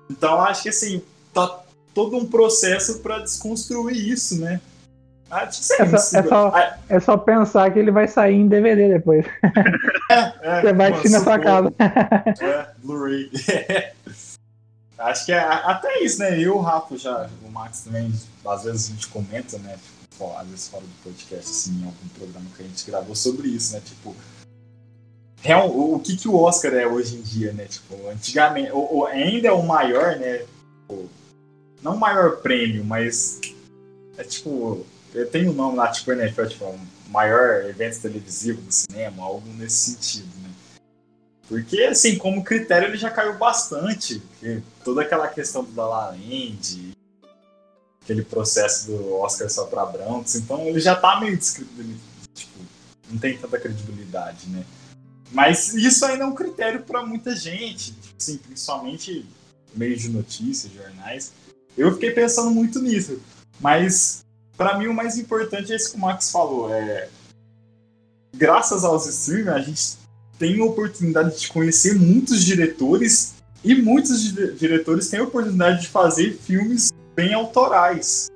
[0.10, 1.02] Então acho que assim,
[1.34, 4.62] tá todo um processo para desconstruir isso, né?
[5.30, 8.90] Ah, é, só, é, só, ah, é só pensar que ele vai sair em DVD
[8.90, 9.26] depois.
[10.10, 11.74] É, é, Você vai assistir na sua casa.
[11.80, 13.30] É, Blu-ray.
[14.98, 16.40] Acho que é até isso, né?
[16.40, 18.12] Eu, o Rafa, já, o Max também,
[18.46, 19.78] às vezes a gente comenta, né?
[20.10, 23.50] Tipo, às vezes fora do podcast, assim, em algum programa que a gente gravou sobre
[23.50, 23.82] isso, né?
[23.84, 24.16] Tipo,
[25.42, 27.66] real, o, o que, que o Oscar é hoje em dia, né?
[27.66, 30.38] Tipo, antigamente, ou, ou ainda é o maior, né?
[30.38, 31.10] Tipo,
[31.84, 33.42] não o maior prêmio, mas
[34.18, 34.86] é tipo
[35.32, 36.80] tem um nome lá, tipo NFL, tipo, um
[37.10, 40.50] maior evento televisivo do cinema, algo nesse sentido, né?
[41.48, 44.22] Porque, assim, como critério ele já caiu bastante.
[44.84, 46.92] Toda aquela questão do La La Land,
[48.04, 51.72] aquele processo do Oscar só pra brancos, então ele já tá meio descrito,
[52.34, 52.60] tipo,
[53.10, 54.66] não tem tanta credibilidade, né?
[55.32, 59.26] Mas isso ainda é um critério para muita gente, assim, principalmente
[59.76, 61.34] meios de notícias, jornais.
[61.78, 63.22] Eu fiquei pensando muito nisso,
[63.60, 64.26] mas
[64.58, 66.74] para mim o mais importante é isso que o Max falou.
[66.74, 67.08] É,
[68.36, 69.98] graças aos streamers, a gente
[70.40, 76.34] tem a oportunidade de conhecer muitos diretores e muitos diretores têm a oportunidade de fazer
[76.34, 78.30] filmes bem autorais.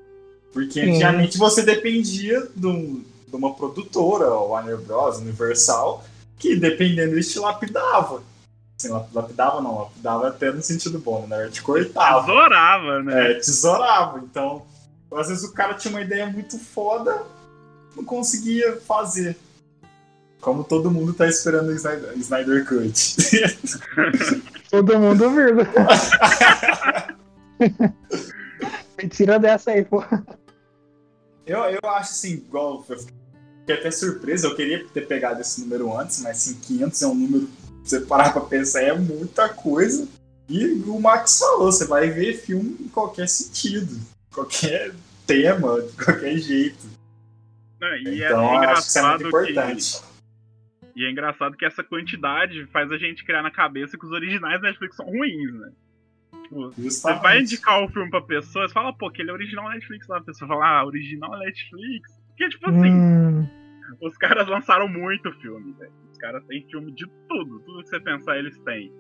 [0.54, 6.04] Porque antigamente você dependia de, um, de, uma produtora, Warner Bros., Universal,
[6.38, 8.22] que dependendo eles te lapidava.
[8.78, 11.48] Assim, lapidava não, lapidava até no sentido bom, né?
[11.50, 12.26] Te cortava.
[12.26, 13.32] Tesourava, né?
[13.32, 14.20] É, tesourava.
[14.20, 14.64] Então,
[15.18, 17.24] às vezes o cara tinha uma ideia muito foda,
[17.96, 19.38] não conseguia fazer.
[20.40, 23.18] Como todo mundo tá esperando o Snyder, Snyder Cut.
[24.72, 25.58] todo mundo viu.
[28.98, 30.04] Me tira dessa aí, pô.
[31.46, 32.84] Eu, eu acho assim, igual.
[32.90, 37.08] Eu fiquei até surpresa, eu queria ter pegado esse número antes, mas assim, 500 é
[37.08, 37.50] um número.
[37.84, 40.08] Você parar pra pensar, é muita coisa.
[40.50, 44.00] E o Max falou, você vai ver filme em qualquer sentido
[44.34, 44.94] qualquer
[45.28, 46.90] tema, de qualquer jeito.
[47.80, 49.76] Não, e é então, é, acho que é.
[49.76, 50.12] Que...
[50.96, 54.62] E é engraçado que essa quantidade faz a gente criar na cabeça que os originais
[54.62, 55.72] da Netflix são ruins, né?
[56.44, 59.70] Tipo, você vai indicar o filme pra pessoa, você fala, pô, que ele é original
[59.70, 60.18] Netflix lá.
[60.18, 62.22] A pessoa fala, ah, original Netflix.
[62.28, 63.48] Porque, tipo assim, hum.
[64.02, 65.92] os caras lançaram muito filme, velho.
[66.12, 67.60] Os caras têm filme de tudo.
[67.62, 68.92] Tudo que você pensar, eles têm.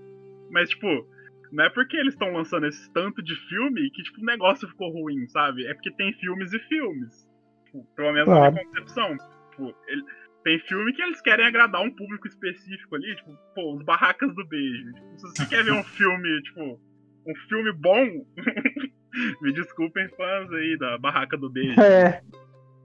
[0.50, 1.06] Mas, tipo,
[1.52, 4.90] não é porque eles estão lançando esse tanto de filme que, tipo, o negócio ficou
[4.90, 5.66] ruim, sabe?
[5.68, 7.28] É porque tem filmes e filmes.
[7.66, 8.44] Tipo, pelo menos claro.
[8.44, 9.18] na minha concepção.
[9.52, 10.04] Tipo, ele,
[10.44, 14.46] tem filme que eles querem agradar um público específico ali, tipo, pô, os Barracas do
[14.46, 14.94] Beijo.
[14.94, 16.80] Tipo, se você quer ver um filme, tipo,
[17.28, 18.26] um filme bom,
[19.42, 21.80] me desculpem fãs aí da Barraca do Beijo.
[21.82, 22.22] É.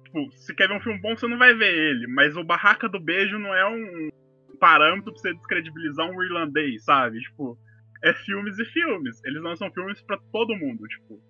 [0.05, 2.89] Tipo, se quer ver um filme bom, você não vai ver ele, mas o Barraca
[2.89, 4.11] do Beijo não é um
[4.59, 7.21] parâmetro pra você descredibilizar um irlandês, sabe?
[7.21, 7.59] Tipo,
[8.07, 9.23] é filmes e filmes.
[9.25, 11.21] Eles lançam filmes para todo mundo, tipo.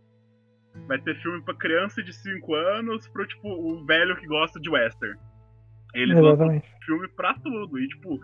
[0.87, 4.69] Vai ter filme para criança de 5 anos, pro tipo o velho que gosta de
[4.69, 5.19] western.
[5.95, 6.67] Eles Exatamente.
[6.67, 7.79] lançam filme pra tudo.
[7.79, 8.21] E, tipo,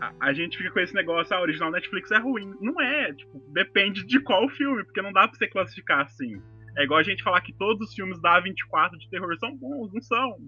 [0.00, 2.52] a, a, gente fica com esse negócio, a original Netflix é ruim.
[2.60, 6.42] Não é, tipo, depende de qual filme, porque não dá pra você classificar assim.
[6.76, 9.92] É igual a gente falar que todos os filmes da A24 de terror são bons,
[9.92, 10.38] não são.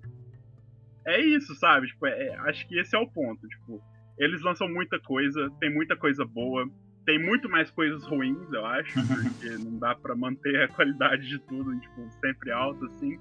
[1.07, 1.87] É isso, sabe?
[1.87, 3.47] Tipo, é, é, acho que esse é o ponto.
[3.47, 3.81] Tipo,
[4.19, 6.69] eles lançam muita coisa, tem muita coisa boa,
[7.05, 11.39] tem muito mais coisas ruins, eu acho, porque não dá para manter a qualidade de
[11.41, 13.19] tudo, tipo, sempre alta, assim.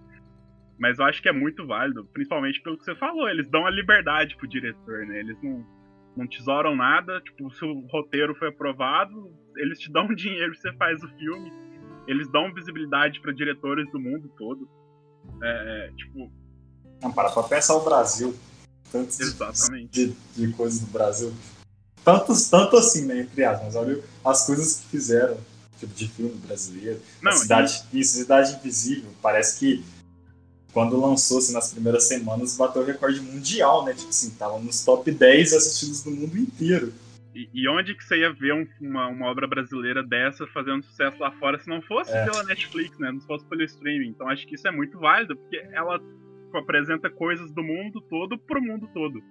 [0.79, 3.29] Mas eu acho que é muito válido, principalmente pelo que você falou.
[3.29, 5.19] Eles dão a liberdade pro diretor, né?
[5.19, 5.65] Eles não,
[6.17, 7.21] não tesouram nada.
[7.21, 11.51] Tipo, se o roteiro foi aprovado, eles te dão dinheiro, você faz o filme.
[12.07, 14.67] Eles dão visibilidade para diretores do mundo todo.
[15.41, 16.31] É, é, tipo.
[17.01, 18.36] Não, para pra pensar o Brasil.
[18.91, 20.07] Tantos Exatamente.
[20.07, 21.34] De, de coisas do Brasil.
[22.03, 23.21] Tantos, tanto assim, né?
[23.21, 23.65] Entre aspas.
[23.65, 25.37] Mas olha as coisas que fizeram.
[25.79, 27.01] Tipo, de filme brasileiro.
[27.21, 27.99] Não, cidade, e...
[27.99, 29.09] isso, Cidade Invisível.
[29.21, 29.83] Parece que
[30.73, 33.93] quando lançou assim, nas primeiras semanas, bateu o recorde mundial, né?
[33.93, 36.91] Tipo assim, tava nos top 10 assistidos do mundo inteiro.
[37.35, 41.17] E, e onde que você ia ver um, uma, uma obra brasileira dessa fazendo sucesso
[41.19, 42.25] lá fora se não fosse é.
[42.25, 43.11] pela Netflix, né?
[43.11, 44.09] Não fosse pelo streaming.
[44.09, 45.99] Então acho que isso é muito válido, porque ela
[46.55, 49.21] apresenta coisas do mundo todo pro mundo todo.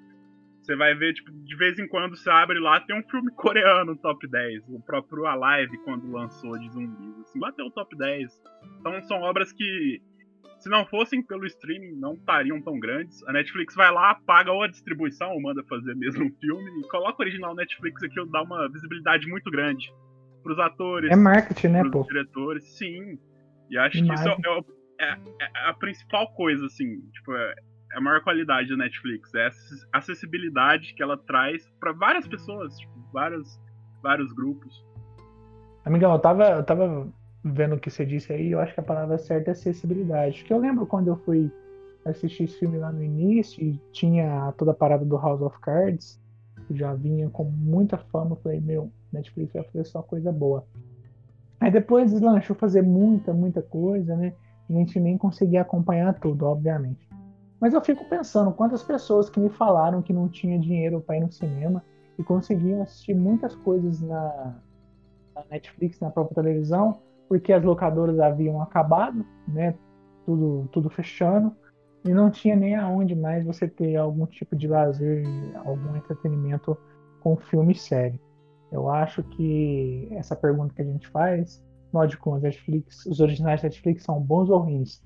[0.62, 3.92] Você vai ver, tipo, de vez em quando você abre lá, tem um filme coreano
[3.92, 4.62] no top 10.
[4.68, 8.30] O próprio Alive, quando lançou de zumbis, assim, bateu o top 10.
[8.78, 10.00] Então são obras que
[10.60, 13.20] se não fossem pelo streaming, não estariam tão grandes.
[13.26, 16.88] A Netflix vai lá, paga ou a distribuição, ou manda fazer mesmo um filme, e
[16.88, 19.92] coloca o original Netflix aqui, dá uma visibilidade muito grande
[20.44, 21.10] pros atores.
[21.10, 22.02] É marketing, né, pros pô?
[22.04, 23.18] diretores, sim.
[23.68, 27.54] E acho que isso é, é, é, a principal coisa, assim, tipo, é, é
[27.94, 29.46] a maior qualidade da Netflix, é
[29.92, 33.60] a acessibilidade que ela traz para várias pessoas, tipo, vários,
[34.02, 34.84] vários grupos.
[35.84, 37.08] Amigão, eu tava, eu tava
[37.44, 40.40] vendo o que você disse aí, eu acho que a palavra certa é acessibilidade.
[40.40, 41.50] Porque eu lembro quando eu fui
[42.04, 46.20] assistir esse filme lá no início e tinha toda a parada do House of Cards,
[46.66, 50.64] que já vinha com muita fama, eu falei, meu, Netflix vai fazer só coisa boa.
[51.60, 54.32] Aí depois deslanchou fazer muita, muita coisa, né?
[54.68, 57.11] E a gente nem conseguia acompanhar tudo, obviamente.
[57.62, 61.20] Mas eu fico pensando quantas pessoas que me falaram que não tinha dinheiro para ir
[61.20, 61.80] no cinema
[62.18, 64.56] e conseguiam assistir muitas coisas na,
[65.32, 69.76] na Netflix, na própria televisão, porque as locadoras haviam acabado, né?
[70.26, 71.54] Tudo, tudo fechando
[72.04, 75.24] e não tinha nem aonde mais você ter algum tipo de lazer,
[75.64, 76.76] algum entretenimento
[77.20, 78.20] com filme e série.
[78.72, 83.62] Eu acho que essa pergunta que a gente faz, afinal de contas, Netflix, os originais
[83.62, 85.00] da Netflix são bons ou ruins?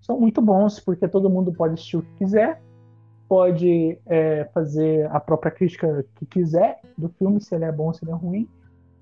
[0.00, 2.62] São muito bons, porque todo mundo pode assistir o que quiser,
[3.28, 8.04] pode é, fazer a própria crítica que quiser do filme, se ele é bom, se
[8.04, 8.48] ele é ruim,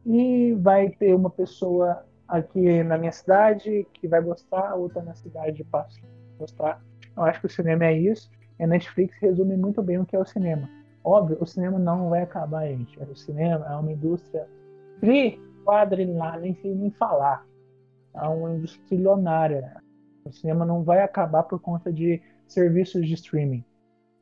[0.06, 5.56] e vai ter uma pessoa aqui na minha cidade que vai gostar, outra na cidade
[5.56, 6.00] de Passo
[6.38, 6.82] gostar.
[7.16, 8.30] Eu acho que o cinema é isso.
[8.58, 10.68] E a Netflix resume muito bem o que é o cinema.
[11.02, 12.98] Óbvio, o cinema não vai acabar, gente.
[13.00, 14.46] O cinema é uma indústria
[15.64, 17.44] quadrilhar, nem sei nem falar.
[18.14, 19.76] É uma indústria trilionária.
[20.24, 23.64] O cinema não vai acabar por conta de serviços de streaming.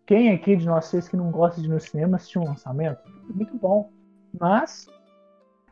[0.07, 3.01] Quem aqui de nós que não gosta de ir no cinema assistir um lançamento?
[3.33, 3.91] Muito bom.
[4.39, 4.87] Mas,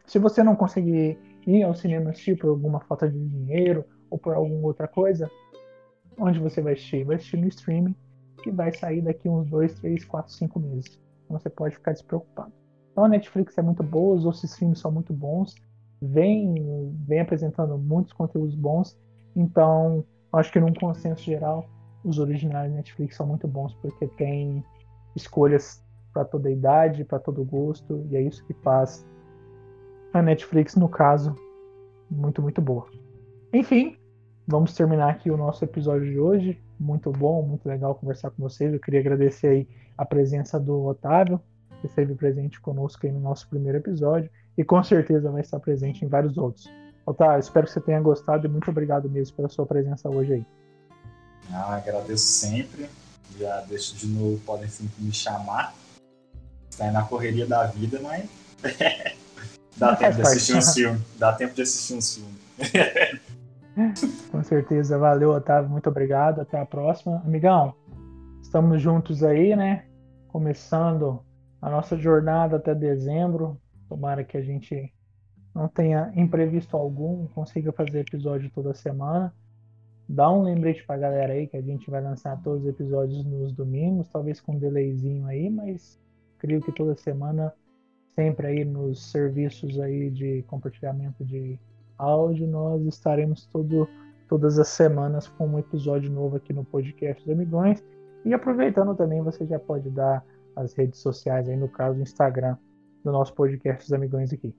[0.06, 4.34] se você não conseguir ir ao cinema assistir por alguma falta de dinheiro ou por
[4.34, 5.28] alguma outra coisa,
[6.16, 7.04] onde você vai assistir?
[7.04, 7.96] Vai assistir no streaming,
[8.42, 11.00] que vai sair daqui uns 2, 3, 4, 5 meses.
[11.24, 12.52] Então você pode ficar despreocupado.
[12.92, 15.54] Então a Netflix é muito boa, os outros streams são muito bons,
[16.00, 18.98] vem, vem apresentando muitos conteúdos bons.
[19.34, 20.04] Então,
[20.38, 21.66] acho que num consenso geral,
[22.04, 24.64] os originais da Netflix são muito bons porque tem
[25.14, 29.06] escolhas para toda idade, para todo gosto, e é isso que faz
[30.12, 31.34] a Netflix, no caso,
[32.10, 32.86] muito, muito boa.
[33.52, 33.96] Enfim,
[34.46, 36.60] vamos terminar aqui o nosso episódio de hoje.
[36.78, 38.72] Muito bom, muito legal conversar com vocês.
[38.72, 41.40] Eu queria agradecer aí a presença do Otávio,
[41.80, 46.04] que esteve presente conosco aí no nosso primeiro episódio e com certeza vai estar presente
[46.04, 46.68] em vários outros.
[47.10, 50.46] Otávio, espero que você tenha gostado e muito obrigado mesmo pela sua presença hoje aí.
[51.52, 52.88] Ah, agradeço sempre.
[53.38, 55.74] Já deixo de novo, podem sempre me chamar.
[56.70, 58.28] Está aí na correria da vida, mas
[59.76, 61.02] Dá tempo de assistir uns filmes.
[61.18, 62.40] Dá tempo de assistir uns filmes.
[64.30, 65.70] Com certeza, valeu, Otávio.
[65.70, 66.40] Muito obrigado.
[66.40, 67.22] Até a próxima.
[67.24, 67.74] Amigão,
[68.42, 69.86] estamos juntos aí, né?
[70.28, 71.24] Começando
[71.60, 73.60] a nossa jornada até dezembro.
[73.88, 74.92] Tomara que a gente
[75.54, 79.34] não tenha imprevisto algum, consiga fazer episódio toda semana.
[80.08, 83.52] Dá um lembrete pra galera aí que a gente vai lançar todos os episódios nos
[83.52, 86.00] domingos, talvez com um delayzinho aí, mas
[86.38, 87.52] creio que toda semana,
[88.14, 91.58] sempre aí nos serviços aí de compartilhamento de
[91.96, 93.88] áudio, nós estaremos todo,
[94.28, 97.84] todas as semanas com um episódio novo aqui no podcast dos Amigões.
[98.24, 100.24] E aproveitando também, você já pode dar
[100.56, 102.56] as redes sociais aí, no caso, o Instagram
[103.04, 104.54] do nosso podcast dos Amigões aqui.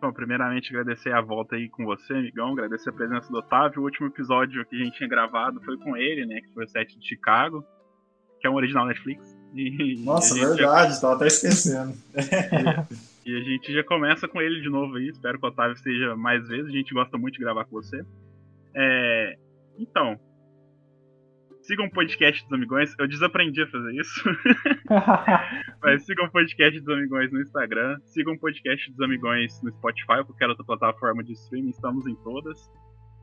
[0.00, 3.80] Bom, primeiramente agradecer a volta aí com você, amigão, agradecer a presença do Otávio.
[3.82, 6.68] O último episódio que a gente tinha gravado foi com ele, né, que foi o
[6.68, 7.64] set de Chicago,
[8.40, 9.36] que é um original Netflix.
[9.54, 11.00] E, Nossa, verdade, já...
[11.00, 11.94] tava até esquecendo.
[13.26, 16.14] e, a gente já começa com ele de novo aí, espero que o Otávio esteja
[16.14, 18.04] mais vezes, a gente gosta muito de gravar com você.
[18.74, 19.36] É...
[19.76, 20.18] Então,
[21.68, 22.94] sigam o podcast dos Amigões.
[22.98, 24.24] Eu desaprendi a fazer isso.
[25.84, 27.98] Mas sigam o podcast dos Amigões no Instagram.
[28.06, 31.68] Sigam o podcast dos Amigões no Spotify ou qualquer outra plataforma de streaming.
[31.68, 32.58] Estamos em todas.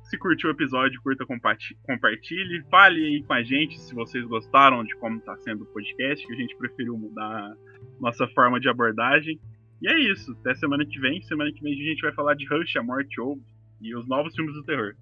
[0.04, 2.64] Se curtiu o episódio, curta, compartilhe.
[2.70, 6.34] Fale aí com a gente se vocês gostaram de como está sendo o podcast, que
[6.34, 7.52] a gente preferiu mudar
[8.00, 9.39] nossa forma de abordagem.
[9.82, 10.38] E é isso.
[10.41, 11.20] Até semana que vem.
[11.24, 13.41] Semana que vem a gente vai falar de Rush, A Morte Ouve
[13.82, 14.93] e os novos filmes do terror.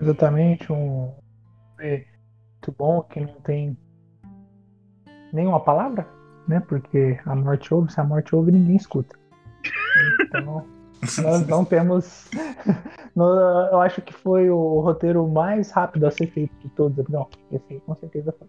[0.00, 0.72] Exatamente.
[0.72, 1.12] Um
[1.80, 2.04] é
[2.54, 3.76] muito bom que não tem
[5.32, 6.06] nenhuma palavra,
[6.46, 6.60] né?
[6.60, 9.16] Porque a morte ouve, se a morte ouve, ninguém escuta.
[10.22, 10.64] Então,
[11.22, 12.30] nós não temos.
[13.16, 17.06] eu acho que foi o roteiro mais rápido a ser feito de todos.
[17.08, 18.48] Não, esse aí com certeza foi.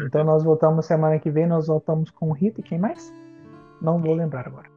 [0.00, 3.12] Então nós voltamos semana que vem, nós voltamos com Rita e quem mais?
[3.80, 4.68] Não vou lembrar agora.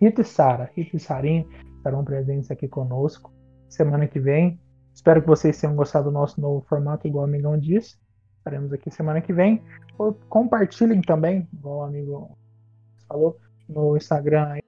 [0.00, 3.32] Rita e Sara, Rita e Sarinho estarão presentes aqui conosco.
[3.68, 4.60] Semana que vem
[4.94, 7.96] Espero que vocês tenham gostado do nosso novo formato, igual o amigão disse.
[8.38, 9.62] Estaremos aqui semana que vem.
[10.28, 12.38] Compartilhem também, igual o amigo
[13.08, 13.36] falou,
[13.68, 14.58] no Instagram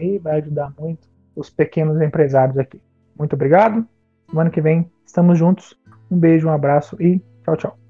[0.00, 0.18] aí.
[0.18, 2.80] Vai ajudar muito os pequenos empresários aqui.
[3.18, 3.86] Muito obrigado.
[4.28, 5.78] Semana que vem estamos juntos.
[6.10, 7.83] Um beijo, um abraço e tchau, tchau.